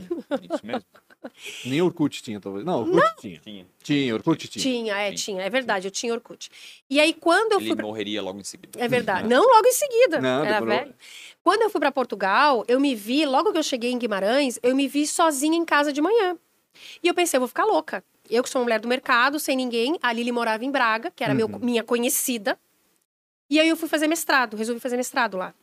[0.52, 0.84] Isso mesmo.
[1.66, 2.66] Nem Orkut tinha, talvez.
[2.66, 3.40] Não, Orkut tinha.
[3.40, 3.66] Tinha.
[3.82, 4.62] Tinha, Orkut tinha.
[4.64, 5.16] Tinha, é, Sim.
[5.16, 5.42] tinha.
[5.44, 6.50] É verdade, eu tinha Orkut.
[6.90, 7.76] E aí, quando eu Ele fui.
[7.76, 8.80] pra- morreria logo em seguida.
[8.80, 9.28] É verdade.
[9.30, 10.20] Não logo em seguida.
[10.22, 10.78] Não, Era demorou.
[10.80, 10.96] velho.
[11.44, 14.76] Quando eu fui para Portugal, eu me vi, logo que eu cheguei em Guimarães, eu
[14.76, 16.38] me vi sozinha em casa de manhã.
[17.04, 18.04] E eu pensei, eu vou ficar louca.
[18.30, 21.24] Eu que sou uma mulher do mercado, sem ninguém, a Lili morava em Braga, que
[21.24, 21.60] era meu- Uhum.
[21.60, 22.58] minha conhecida.
[23.50, 25.54] E aí eu fui fazer mestrado, resolvi fazer mestrado lá.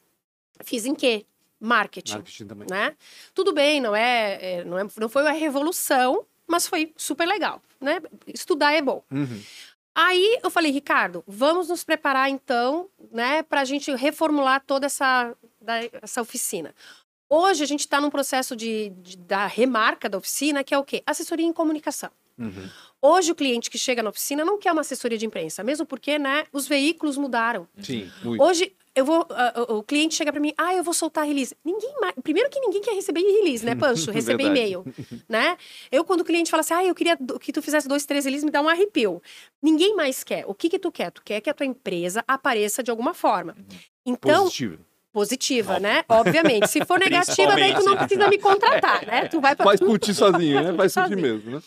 [0.63, 1.25] Fiz em quê?
[1.61, 2.67] Marketing, Marketing também.
[2.71, 2.95] né?
[3.35, 7.61] Tudo bem, não é, é, não é, não foi uma revolução, mas foi super legal,
[7.81, 8.01] né?
[8.27, 9.05] Estudar é bom.
[9.11, 9.43] Uhum.
[9.95, 15.35] Aí eu falei, Ricardo, vamos nos preparar então, né, para a gente reformular toda essa,
[15.61, 16.75] da- essa oficina.
[17.29, 20.85] Hoje a gente está num processo de, de- da remarca da oficina, que é o
[20.85, 21.03] quê?
[21.05, 22.11] Assessoria em comunicação.
[22.39, 22.71] Uhum.
[23.03, 26.19] Hoje o cliente que chega na oficina não quer uma assessoria de imprensa, mesmo porque,
[26.19, 27.69] né, os veículos mudaram.
[27.83, 28.43] Sim, muito.
[28.43, 31.55] Hoje eu vou, ah, o- cliente chega para mim, ah, eu vou soltar release.
[31.65, 34.11] Ninguém mais, primeiro que ninguém quer receber release, né, Pancho?
[34.13, 34.85] Receber e-mail,
[35.29, 35.57] né?
[35.93, 38.45] Eu quando o cliente fala assim, ah, eu queria que tu fizesse dois, três releases,
[38.45, 39.23] me dá um arrepio.
[39.63, 40.45] Ninguém mais quer.
[40.47, 41.11] O que que tu quer?
[41.11, 43.57] Tu quer que a tua empresa apareça de alguma forma.
[44.05, 44.79] Então, Positivo.
[45.13, 45.83] positiva, Óbvio.
[45.89, 46.05] né?
[46.09, 46.69] Obviamente.
[46.69, 49.29] Se for negativa, daí tu não precisa me contratar, né?
[49.29, 50.73] Tu vai pra Faz por ti sozinho, né?
[50.89, 51.21] Ti Sozinho.
[51.21, 51.63] mesmo, né?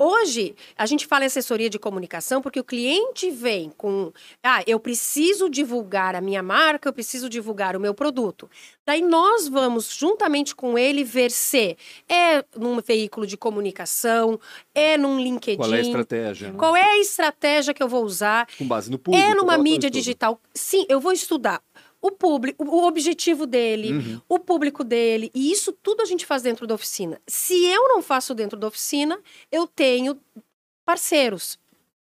[0.00, 4.12] Hoje, a gente fala em assessoria de comunicação porque o cliente vem com,
[4.44, 8.48] ah, eu preciso divulgar a minha marca, eu preciso divulgar o meu produto.
[8.86, 11.76] Daí nós vamos, juntamente com ele, ver se
[12.08, 14.38] é num veículo de comunicação,
[14.72, 15.58] é num LinkedIn.
[15.58, 16.52] Qual é a estratégia?
[16.52, 18.46] Qual é a estratégia que eu vou usar?
[18.56, 19.26] Com base no público.
[19.26, 20.40] é numa aquela mídia digital.
[20.54, 21.60] Sim, eu vou estudar
[22.00, 24.20] o público, o objetivo dele, Uhum.
[24.28, 25.30] o público dele.
[25.34, 27.20] E isso tudo a gente faz dentro da oficina.
[27.26, 29.18] Se eu não faço dentro da oficina,
[29.50, 30.18] eu tenho
[30.84, 31.58] parceiros.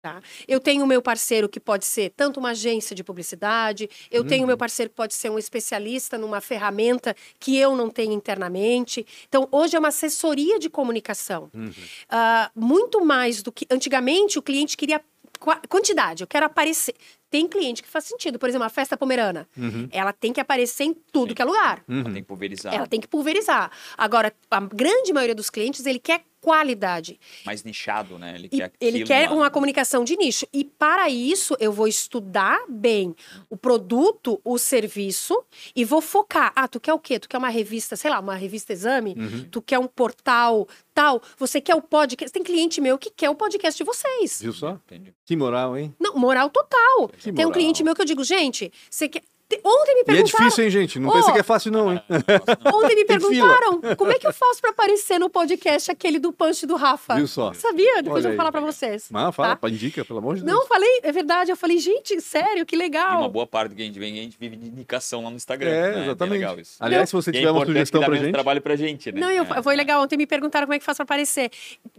[0.02, 0.22] Tá?
[0.46, 4.44] Eu tenho o meu parceiro que pode ser tanto uma agência de publicidade, eu tenho
[4.44, 9.04] o meu parceiro que pode ser um especialista numa ferramenta que eu não tenho internamente.
[9.28, 11.50] Então, hoje é uma assessoria de comunicação.
[11.52, 11.72] Uhum.
[12.08, 13.66] Ah, muito mais do que.
[13.68, 15.00] Antigamente, o cliente queria
[15.40, 16.94] qua- quantidade, eu quero aparecer.
[17.30, 19.48] Tem cliente que faz sentido, por exemplo, a festa pomerana.
[19.56, 19.88] Uhum.
[19.90, 21.34] Ela tem que aparecer em tudo Sim.
[21.34, 21.82] que é lugar.
[21.88, 22.04] Uhum.
[22.04, 22.74] Tem que pulverizar.
[22.74, 23.70] Ela tem que pulverizar.
[23.96, 27.18] Agora, a grande maioria dos clientes, ele quer qualidade.
[27.44, 28.36] Mais nichado, né?
[28.36, 29.34] Ele quer ele quer lá.
[29.34, 30.46] uma comunicação de nicho.
[30.52, 33.16] E para isso, eu vou estudar bem
[33.50, 35.42] o produto, o serviço
[35.74, 36.52] e vou focar.
[36.54, 37.18] Ah, tu quer o quê?
[37.18, 39.16] Tu quer uma revista, sei lá, uma revista exame?
[39.18, 39.48] Uhum.
[39.50, 41.20] Tu quer um portal tal?
[41.36, 42.32] Você quer o podcast?
[42.32, 44.40] Tem cliente meu que quer o podcast de vocês.
[44.40, 44.78] Viu só?
[44.86, 45.12] Entendi.
[45.24, 45.92] Que moral, hein?
[45.98, 47.08] Não, moral total.
[47.08, 47.52] Que Tem um moral.
[47.52, 49.22] cliente meu que eu digo, gente, você quer.
[49.64, 50.16] Ontem me perguntaram.
[50.16, 50.98] E é difícil, hein, gente?
[50.98, 52.02] Não oh, pensa que é fácil, não, hein?
[52.74, 56.66] Ontem me perguntaram como é que eu faço pra aparecer no podcast aquele do punch
[56.66, 57.14] do Rafa.
[57.14, 57.52] Viu só?
[57.52, 58.02] Sabia?
[58.02, 59.06] Depois Olha eu vou falar pra vocês.
[59.08, 59.68] Mas fala, tá?
[59.68, 60.52] indica, pelo amor de Deus.
[60.52, 61.52] Não, falei, é verdade.
[61.52, 63.14] Eu falei, gente, sério, que legal.
[63.14, 65.30] E uma boa parte do que a gente vem, a gente vive de indicação lá
[65.30, 65.70] no Instagram.
[65.70, 66.02] É, né?
[66.04, 66.40] exatamente.
[66.40, 66.76] legal isso.
[66.80, 68.32] Aliás, se você tiver uma sugestão pra gente.
[68.32, 69.20] trabalho pra gente, né?
[69.20, 69.62] Não, eu, é.
[69.62, 70.02] foi legal.
[70.02, 71.50] Ontem me perguntaram como é que faz pra aparecer.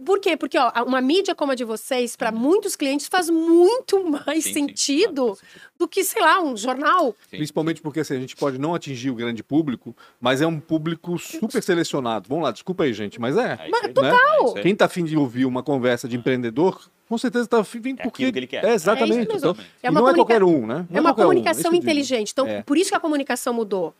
[0.04, 0.36] Por quê?
[0.36, 2.38] Porque, ó, uma mídia como a de vocês, pra uhum.
[2.38, 5.46] muitos clientes, faz muito mais sim, sentido sim,
[5.78, 7.14] do que, sei lá, um jornal.
[7.30, 7.37] Sim.
[7.38, 11.18] Principalmente porque assim, a gente pode não atingir o grande público, mas é um público
[11.18, 12.28] super selecionado.
[12.28, 13.52] Vamos lá, desculpa aí, gente, mas é.
[13.52, 13.88] é mas, né?
[13.88, 14.54] total.
[14.54, 18.30] Quem tá afim de ouvir uma conversa de empreendedor, com certeza está vindo é porque
[18.30, 18.64] que ele quer.
[18.64, 19.32] É exatamente.
[19.32, 20.10] É então, é uma não comunica...
[20.10, 20.86] é qualquer um, né?
[20.90, 22.32] Não é uma comunicação um, inteligente.
[22.32, 22.62] Então, é.
[22.62, 23.94] por isso que a comunicação mudou.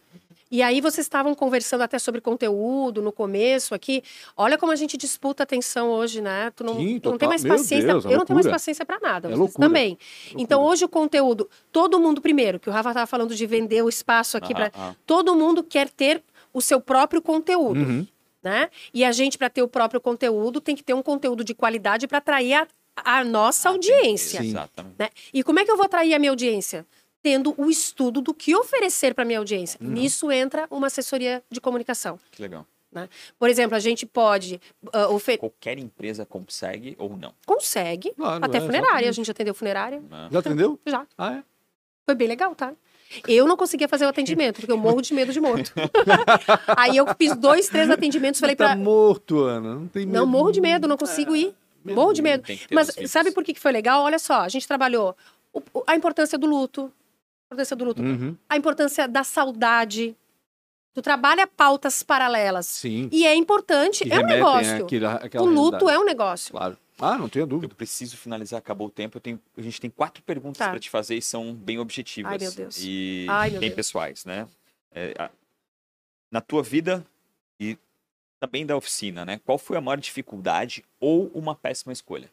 [0.51, 4.03] E aí vocês estavam conversando até sobre conteúdo no começo aqui.
[4.37, 6.51] Olha como a gente disputa atenção hoje, né?
[6.57, 7.87] Tu não, Sim, tu não tem mais paciência.
[7.87, 9.29] Deus, eu não tenho mais paciência para nada.
[9.31, 9.99] É vocês também.
[10.37, 13.89] Então hoje o conteúdo, todo mundo primeiro, que o Rafa estava falando de vender o
[13.89, 14.71] espaço aqui para
[15.07, 16.23] todo mundo quer ter
[16.53, 17.81] o seu próprio conteúdo.
[17.81, 18.07] Uhum.
[18.43, 18.71] Né?
[18.95, 22.07] E a gente, para ter o próprio conteúdo, tem que ter um conteúdo de qualidade
[22.07, 22.67] para atrair a,
[23.05, 24.43] a nossa ah, audiência.
[24.43, 24.95] Exatamente.
[24.99, 25.11] Né?
[25.35, 26.87] E como é que eu vou atrair a minha audiência?
[27.23, 29.79] Tendo o estudo do que oferecer para minha audiência.
[29.83, 29.91] Uhum.
[29.91, 32.19] Nisso entra uma assessoria de comunicação.
[32.31, 32.67] Que legal.
[32.91, 33.09] Né?
[33.39, 34.61] Por exemplo, a gente pode
[34.95, 35.39] uh, oferecer.
[35.39, 37.35] Qualquer empresa consegue ou não?
[37.45, 38.13] Consegue.
[38.17, 38.87] Claro, Até é, funerária.
[38.87, 39.09] Exatamente.
[39.09, 40.03] A gente atendeu funerária.
[40.11, 40.29] Ah.
[40.31, 40.81] Já atendeu?
[40.87, 41.07] Já.
[41.17, 41.43] Ah, é?
[42.07, 42.73] Foi bem legal, tá?
[43.27, 45.73] Eu não conseguia fazer o atendimento, porque eu morro de medo de morto.
[46.77, 48.77] Aí eu fiz dois, três atendimentos, falei tá pra...
[48.77, 50.19] morto, Ana, não tem medo.
[50.19, 51.55] Não, morro de medo, não consigo ir.
[51.87, 52.45] É, morro de medo.
[52.71, 54.03] Mas sabe por que foi legal?
[54.03, 55.17] Olha só, a gente trabalhou
[55.87, 56.93] a importância do luto,
[57.49, 58.37] importância do luto, uhum.
[58.49, 60.15] a importância da saudade.
[60.95, 62.67] Tu trabalha pautas paralelas.
[62.67, 63.09] Sim.
[63.13, 64.85] E é importante, que é um negócio.
[65.41, 65.91] o luto realidade.
[65.91, 66.51] é um negócio.
[66.51, 66.77] Claro.
[66.99, 67.73] Ah, não tenho dúvida.
[67.73, 69.21] Eu preciso finalizar, acabou o tempo.
[69.21, 70.71] Tenho, a gente tem quatro perguntas tá.
[70.71, 72.33] para te fazer e são bem objetivas.
[72.33, 72.77] Ai, meu Deus.
[72.83, 73.77] E Ai, meu bem Deus.
[73.77, 74.49] pessoais, né?
[74.93, 75.31] É, a,
[76.33, 77.07] na tua vida
[77.61, 77.79] e
[78.41, 79.41] também da oficina, né?
[79.45, 82.29] Qual foi a maior dificuldade ou uma péssima escolha?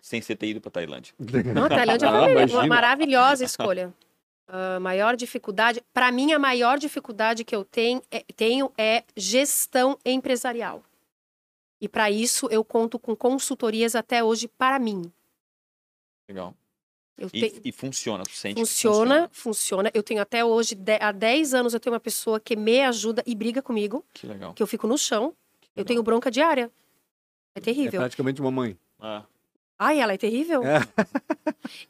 [0.00, 1.12] Sem você ter ido para Tailândia.
[1.52, 3.92] Não, a Tailândia foi ah, uma maravilhosa escolha.
[4.46, 9.98] Uh, maior dificuldade, para mim a maior dificuldade que eu tenho é, tenho é gestão
[10.04, 10.82] empresarial.
[11.80, 15.10] E para isso eu conto com consultorias até hoje para mim.
[16.28, 16.54] Legal.
[17.16, 17.60] E, te...
[17.64, 19.90] e, funciona, tu sente funciona, funciona, funciona.
[19.94, 20.98] Eu tenho até hoje, de...
[21.00, 24.04] há 10 anos, eu tenho uma pessoa que me ajuda e briga comigo.
[24.12, 24.52] Que legal.
[24.52, 25.34] Que eu fico no chão.
[25.76, 26.70] Eu tenho bronca diária.
[27.54, 28.00] É terrível.
[28.00, 28.76] É praticamente uma mãe.
[29.00, 29.24] Ah.
[29.78, 30.62] Ai, ela é terrível?
[30.64, 30.80] É.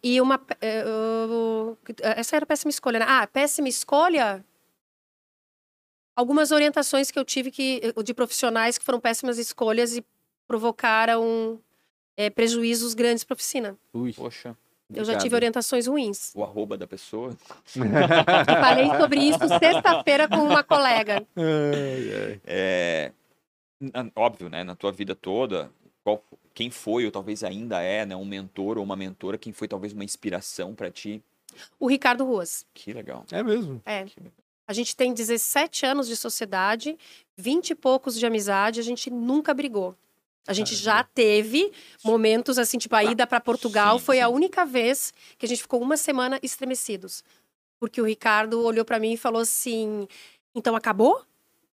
[0.03, 0.37] E uma.
[0.37, 3.07] Uh, essa era péssima escolha, né?
[3.09, 4.45] Ah, péssima escolha.
[6.17, 10.05] Algumas orientações que eu tive que, de profissionais que foram péssimas escolhas e
[10.47, 11.61] provocaram
[12.17, 13.77] é, prejuízos grandes para a oficina.
[13.93, 14.57] Ui, poxa.
[14.93, 16.33] Eu já tive orientações ruins.
[16.35, 17.37] O arroba da pessoa.
[17.67, 21.27] falei sobre isso sexta-feira com uma colega.
[22.47, 23.11] É,
[24.15, 24.63] óbvio, né?
[24.63, 25.71] Na tua vida toda,
[26.05, 26.23] qual,
[26.55, 29.93] quem foi ou talvez ainda é, né, um mentor ou uma mentora, quem foi talvez
[29.93, 31.23] uma inspiração para ti?
[31.79, 32.65] O Ricardo Ruas.
[32.73, 33.27] Que legal.
[33.31, 33.83] É mesmo.
[33.85, 34.07] É.
[34.67, 36.97] A gente tem 17 anos de sociedade,
[37.37, 39.97] 20 e poucos de amizade, a gente nunca brigou.
[40.47, 41.73] A gente já teve
[42.05, 44.23] momentos assim, tipo a ida para Portugal sim, foi sim.
[44.23, 47.25] a única vez que a gente ficou uma semana estremecidos.
[47.81, 50.07] Porque o Ricardo olhou para mim e falou assim:
[50.55, 51.23] "Então acabou?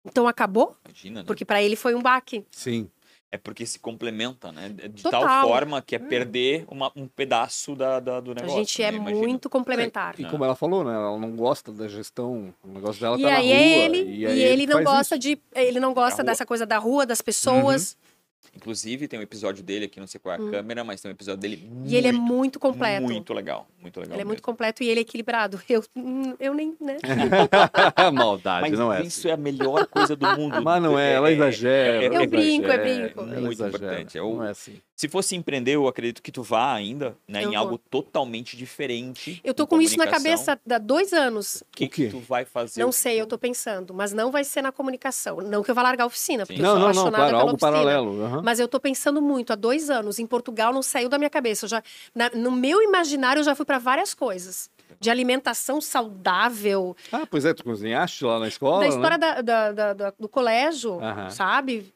[0.04, 1.26] Então acabou?" Imagina, né?
[1.26, 2.44] Porque para ele foi um baque.
[2.50, 2.90] Sim
[3.30, 4.70] é porque se complementa, né?
[4.70, 5.22] De Total.
[5.22, 6.08] tal forma que é hum.
[6.08, 8.56] perder uma, um pedaço da, da, do negócio.
[8.56, 8.98] A gente é né?
[8.98, 10.14] muito complementar.
[10.18, 10.94] É, e como ela falou, né?
[10.94, 13.84] Ela não gosta da gestão, o negócio dela e tá aí na rua.
[13.84, 15.18] Ele, e, aí e ele, ele não gosta isso.
[15.18, 15.38] de.
[15.54, 17.92] Ele não gosta dessa coisa da rua, das pessoas.
[17.92, 18.07] Uhum.
[18.54, 20.50] Inclusive, tem um episódio dele aqui, não sei qual é a hum.
[20.50, 23.02] câmera, mas tem um episódio dele muito, E ele é muito completo.
[23.02, 24.14] Muito legal, muito legal.
[24.14, 25.60] Ele é muito completo e ele é equilibrado.
[25.68, 26.96] Eu, hum, eu nem, né?
[28.12, 29.28] Maldade, mas não é isso assim.
[29.28, 30.62] é a melhor coisa do mundo.
[30.62, 32.04] mas não é, ela exagera.
[32.04, 33.20] É, é, eu brinco, é brinco.
[33.20, 34.18] É muito importante.
[34.18, 34.80] É não é assim.
[34.98, 37.56] Se fosse empreender, eu acredito que tu vá ainda né, em vou.
[37.56, 39.40] algo totalmente diferente.
[39.44, 41.62] Eu tô com isso na cabeça há dois anos.
[41.62, 42.82] O que, o que tu vai fazer?
[42.82, 45.36] Não sei, eu tô pensando, mas não vai ser na comunicação.
[45.36, 47.30] Não que eu vá largar a oficina, porque não, eu sou não, apaixonada não, claro,
[47.30, 47.72] pela algo oficina.
[47.72, 48.10] paralelo.
[48.10, 48.42] Uhum.
[48.42, 50.18] Mas eu tô pensando muito há dois anos.
[50.18, 51.66] Em Portugal não saiu da minha cabeça.
[51.66, 51.82] Eu já,
[52.12, 54.68] na, no meu imaginário eu já fui para várias coisas
[54.98, 56.96] de alimentação saudável.
[57.12, 58.80] Ah, pois é, tu cozinhaste lá na escola?
[58.80, 59.42] Da história né?
[59.42, 61.30] da, da, da, do colégio, uhum.
[61.30, 61.94] sabe?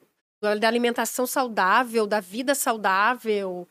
[0.59, 3.69] Da alimentação saudável, da vida saudável,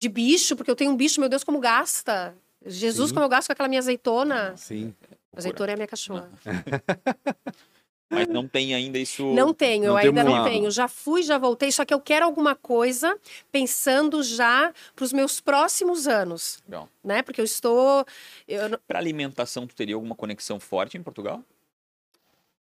[0.00, 2.36] de bicho, porque eu tenho um bicho, meu Deus, como gasta.
[2.64, 3.14] Jesus, Sim.
[3.14, 4.56] como eu gasto com aquela minha azeitona.
[4.56, 4.94] Sim.
[5.34, 6.30] Azeitona é a minha cachorra.
[8.10, 9.24] Mas não tem ainda isso.
[9.32, 10.70] Não tenho, Não eu ainda não tenho.
[10.70, 13.18] Já fui, já voltei, só que eu quero alguma coisa
[13.50, 16.88] pensando já para os meus próximos anos, Legal.
[17.02, 17.22] né?
[17.22, 18.06] Porque eu estou
[18.46, 21.42] eu, Para alimentação, tu teria alguma conexão forte em Portugal?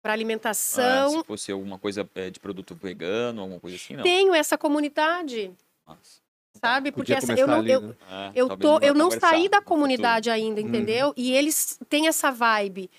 [0.02, 1.10] Para Ah, alimentação.
[1.20, 4.02] se fosse alguma coisa é, de produto vegano, alguma coisa assim, não.
[4.02, 5.52] tenho essa comunidade,
[5.86, 6.20] Mas,
[6.60, 6.90] sabe?
[6.90, 7.94] Porque essa, eu não, ali, eu, né?
[8.10, 11.14] é, eu, tô, eu não saí da comunidade ainda, entendeu?
[11.16, 12.90] E eles têm essa vibe.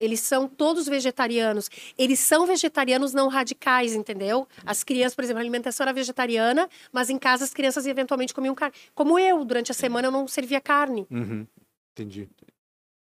[0.00, 1.68] Eles são todos vegetarianos.
[1.98, 4.46] Eles são vegetarianos não radicais, entendeu?
[4.64, 8.54] As crianças, por exemplo, a alimentação era vegetariana, mas em casa as crianças eventualmente comiam
[8.54, 8.76] carne.
[8.94, 11.04] Como eu, durante a semana eu não servia carne.
[11.10, 11.44] Uhum.
[11.92, 12.28] Entendi.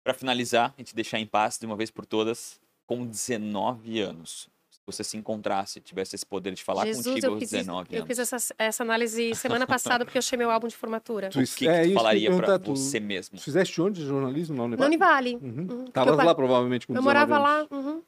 [0.05, 4.49] Para finalizar, a gente deixar em paz de uma vez por todas, com 19 anos.
[4.70, 7.89] Se você se encontrasse, tivesse esse poder de falar Jesus, contigo eu aos fiz, 19
[7.93, 8.07] eu anos.
[8.09, 11.28] fiz essa, essa análise semana passada porque eu achei meu álbum de formatura.
[11.28, 13.36] Tu- O que, É que eu tu ia falaria para você mesmo?
[13.36, 15.34] Tu fizeste onde jornalismo na Na Univale?
[15.34, 15.36] Univale.
[15.36, 15.80] Uhum.
[15.80, 15.84] Uhum.
[15.86, 17.66] Eu pa- lá provavelmente com Eu 19 morava lá.
[17.70, 18.03] uhum.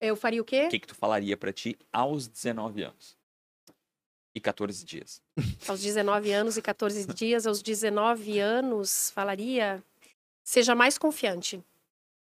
[0.00, 0.66] Eu faria o quê?
[0.66, 3.16] O que, que tu falaria para ti aos 19 anos?
[4.34, 5.22] E 14 dias.
[5.68, 9.80] Aos 19 anos e 14 dias, aos 19 anos, falaria.
[10.42, 11.62] Seja mais confiante.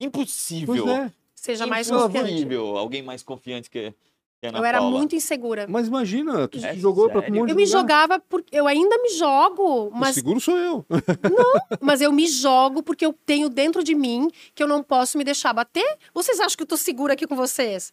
[0.01, 0.85] Impossível!
[0.85, 1.13] Pois é.
[1.43, 2.47] Seja mais confiante.
[2.79, 3.93] Alguém mais confiante que,
[4.41, 4.97] que a Ana Eu era Paula.
[4.97, 5.67] muito insegura.
[5.69, 7.35] Mas imagina, tu É se jogou pra sério?
[7.35, 7.81] monte de Eu me lugar.
[7.81, 10.87] jogava porque eu ainda me jogo, O mas, seguro sou eu.
[11.83, 15.25] mas eu me jogo porque eu tenho dentro de mim que eu não posso me
[15.25, 15.99] deixar bater.
[16.15, 17.93] Vocês acham que eu tô segura aqui com vocês?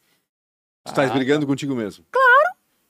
[0.86, 2.06] Tu estás Ah, brigando contigo mesmo.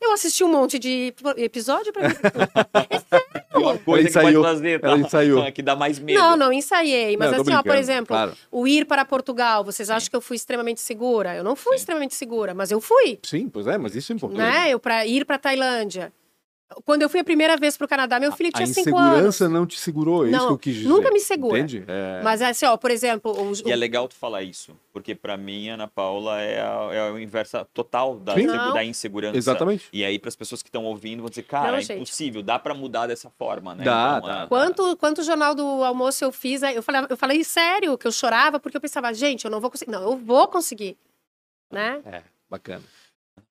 [0.02, 2.16] Eu assisti um monte de episódio pra mim.
[3.60, 4.44] Pior coisa que ensaiou.
[4.44, 4.98] pode fazer, tá?
[4.98, 5.52] Ensaiou.
[5.52, 6.20] que dá mais medo.
[6.20, 7.16] Não, não ensaiei.
[7.18, 8.34] Mas Não, assim, ó, por exemplo, Claro.
[8.52, 11.36] o ir para Portugal, vocês acham que eu fui extremamente segura?
[11.36, 11.80] Eu não fui Sim.
[11.80, 13.20] extremamente segura, mas eu fui.
[13.24, 14.40] Sim, pois é, mas isso é importante.
[14.40, 14.70] né?
[14.70, 16.12] Eu para ir para Tailândia.
[16.86, 19.10] Quando eu fui a primeira vez para o Canadá, meu filho A tinha cinco anos.
[19.14, 20.88] insegurança não te segurou, é isso Não, que eu quis dizer.
[20.88, 21.58] nunca me segura.
[21.58, 21.84] Entende?
[21.88, 22.22] É.
[22.24, 25.70] Mas assim, ó, por exemplo, o, E é legal tu falar isso, porque pra mim,
[25.70, 28.74] Ana Paula é a, é a inversa total da, Não.
[28.74, 29.36] da insegurança.
[29.36, 29.90] Exatamente.
[29.92, 31.98] E aí, para as pessoas que estão ouvindo, vão dizer, cara, Não, é gente.
[32.02, 33.84] impossível, dá pra mudar dessa forma, né?
[33.84, 34.44] Dá, Então, dá.
[34.44, 38.06] é- Quanto, quanto jornal do almoço eu fiz, aí eu falei, eu falei sério que
[38.06, 39.92] eu chorava porque eu pensava, gente, eu não vou conseguir.
[39.92, 40.96] Não, eu vou conseguir.
[41.72, 42.00] Né?
[42.06, 42.84] É, bacana.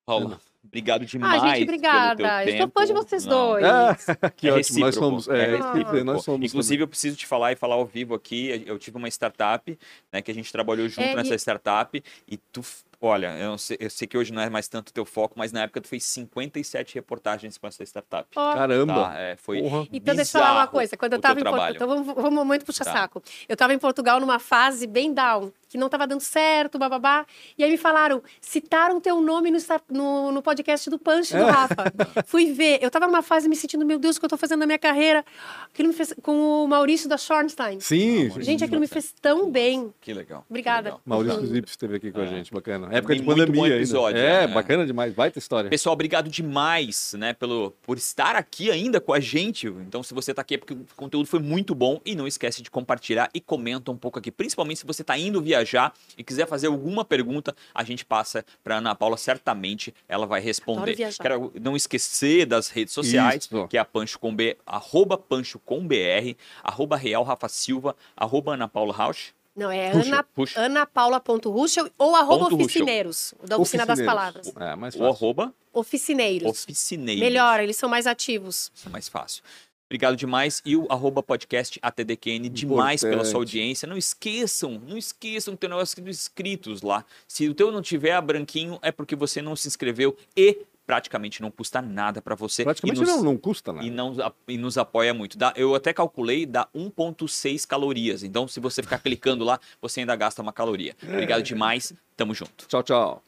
[0.06, 1.42] Paula, obrigado demais.
[1.42, 2.16] Ah, gente, pelo obrigada.
[2.16, 2.72] teu Eu sou tempo.
[2.80, 3.64] fã de vocês Não, dois.
[3.64, 4.78] Ah, que É ótimo.
[4.80, 5.28] Nós somos.
[5.28, 6.46] é É, nós somos.
[6.48, 8.62] Inclusive, eu preciso te falar e falar ao vivo aqui.
[8.66, 9.78] Eu tive uma startup,
[10.12, 12.02] né, que a gente trabalhou junto É, nessa e- startup.
[12.28, 12.62] E tu,
[13.00, 15.62] olha, eu, sei, eu sei que hoje não é mais tanto teu foco, mas na
[15.62, 18.28] época tu fez 57 reportagens com essa startup.
[18.36, 18.94] Ó, Caramba.
[18.94, 19.86] Tá, é, foi Porra.
[19.92, 20.96] Então, deixa eu falar uma coisa.
[20.96, 21.70] Quando eu tava em Portugal.
[21.70, 22.92] Então, vamos, vamos muito puxar Tá.
[22.92, 23.22] saco.
[23.48, 27.26] Eu tava em Portugal numa fase bem down, que não tava dando certo, bababá.
[27.56, 29.58] E aí me falaram, citaram teu nome no,
[29.90, 31.38] no, no podcast do Punch É.
[31.38, 31.76] do Rafa.
[32.26, 32.78] Fui ver.
[32.82, 34.78] Eu tava numa fase me sentindo, meu Deus, o que eu tô fazendo na minha
[34.78, 35.24] carreira.
[35.72, 37.80] Aquilo me fez, com o Maurício da Schornstein.
[37.80, 38.30] Sim.
[38.40, 39.92] Gente, aquilo me fez tão bem.
[40.00, 40.40] Que legal.
[40.42, 40.84] que Obrigada.
[40.88, 41.00] legal.
[41.04, 42.26] Maurício Zip esteve aqui com a É.
[42.28, 42.87] gente, bacana.
[42.90, 44.54] Época de muito bom pandemia episódio, É, né?
[44.54, 45.70] bacana demais, baita história.
[45.70, 49.66] Pessoal, obrigado demais, né, pelo por estar aqui ainda com a gente.
[49.66, 52.62] Então, se você tá aqui é porque o conteúdo foi muito bom e não esquece
[52.62, 56.46] de compartilhar e comenta um pouco aqui, principalmente se você tá indo viajar e quiser
[56.46, 60.96] fazer alguma pergunta, a gente passa para Ana Paula, certamente ela vai responder.
[61.20, 63.68] Quero não esquecer das redes sociais, Isso.
[63.68, 68.54] que é a Pancho com B, arroba Pancho com BR, arroba Real Rafa Silva, arroba
[68.54, 69.32] Ana Paula Rausch.
[69.58, 70.60] Não, é Puxa, Ana, puxa.
[70.64, 72.64] anapaula.ruschel ou arroba Ponto Ruschel.
[72.66, 74.00] oficineiros, da Oficina das.
[74.00, 74.52] Palavras.
[74.56, 75.12] É, mais O fácil.
[75.12, 76.48] arroba Oficineiros.
[76.48, 77.20] Oficineiros.
[77.20, 78.70] Melhor, eles são mais ativos.
[78.86, 79.42] É mais fácil.
[79.86, 80.60] Obrigado demais.
[80.66, 83.88] E o arroba podcast ATDQN demais pela sua audiência.
[83.88, 87.04] Não esqueçam, não esqueçam que tem um negócio dos inscritos lá.
[87.26, 90.58] Se o teu não tiver a branquinho, é porque você não se inscreveu e
[90.88, 92.64] praticamente não custa nada para você.
[92.64, 93.86] Praticamente e nos, não, não custa nada.
[93.86, 94.16] E, não,
[94.48, 95.36] e nos apoia muito.
[95.36, 98.22] Dá, eu até calculei, dá 1,6 calorias.
[98.22, 100.96] Então, se você ficar clicando lá, você ainda gasta uma caloria.
[101.02, 101.92] Obrigado demais.
[102.16, 102.66] Tamo junto.
[102.66, 103.27] Tchau, tchau.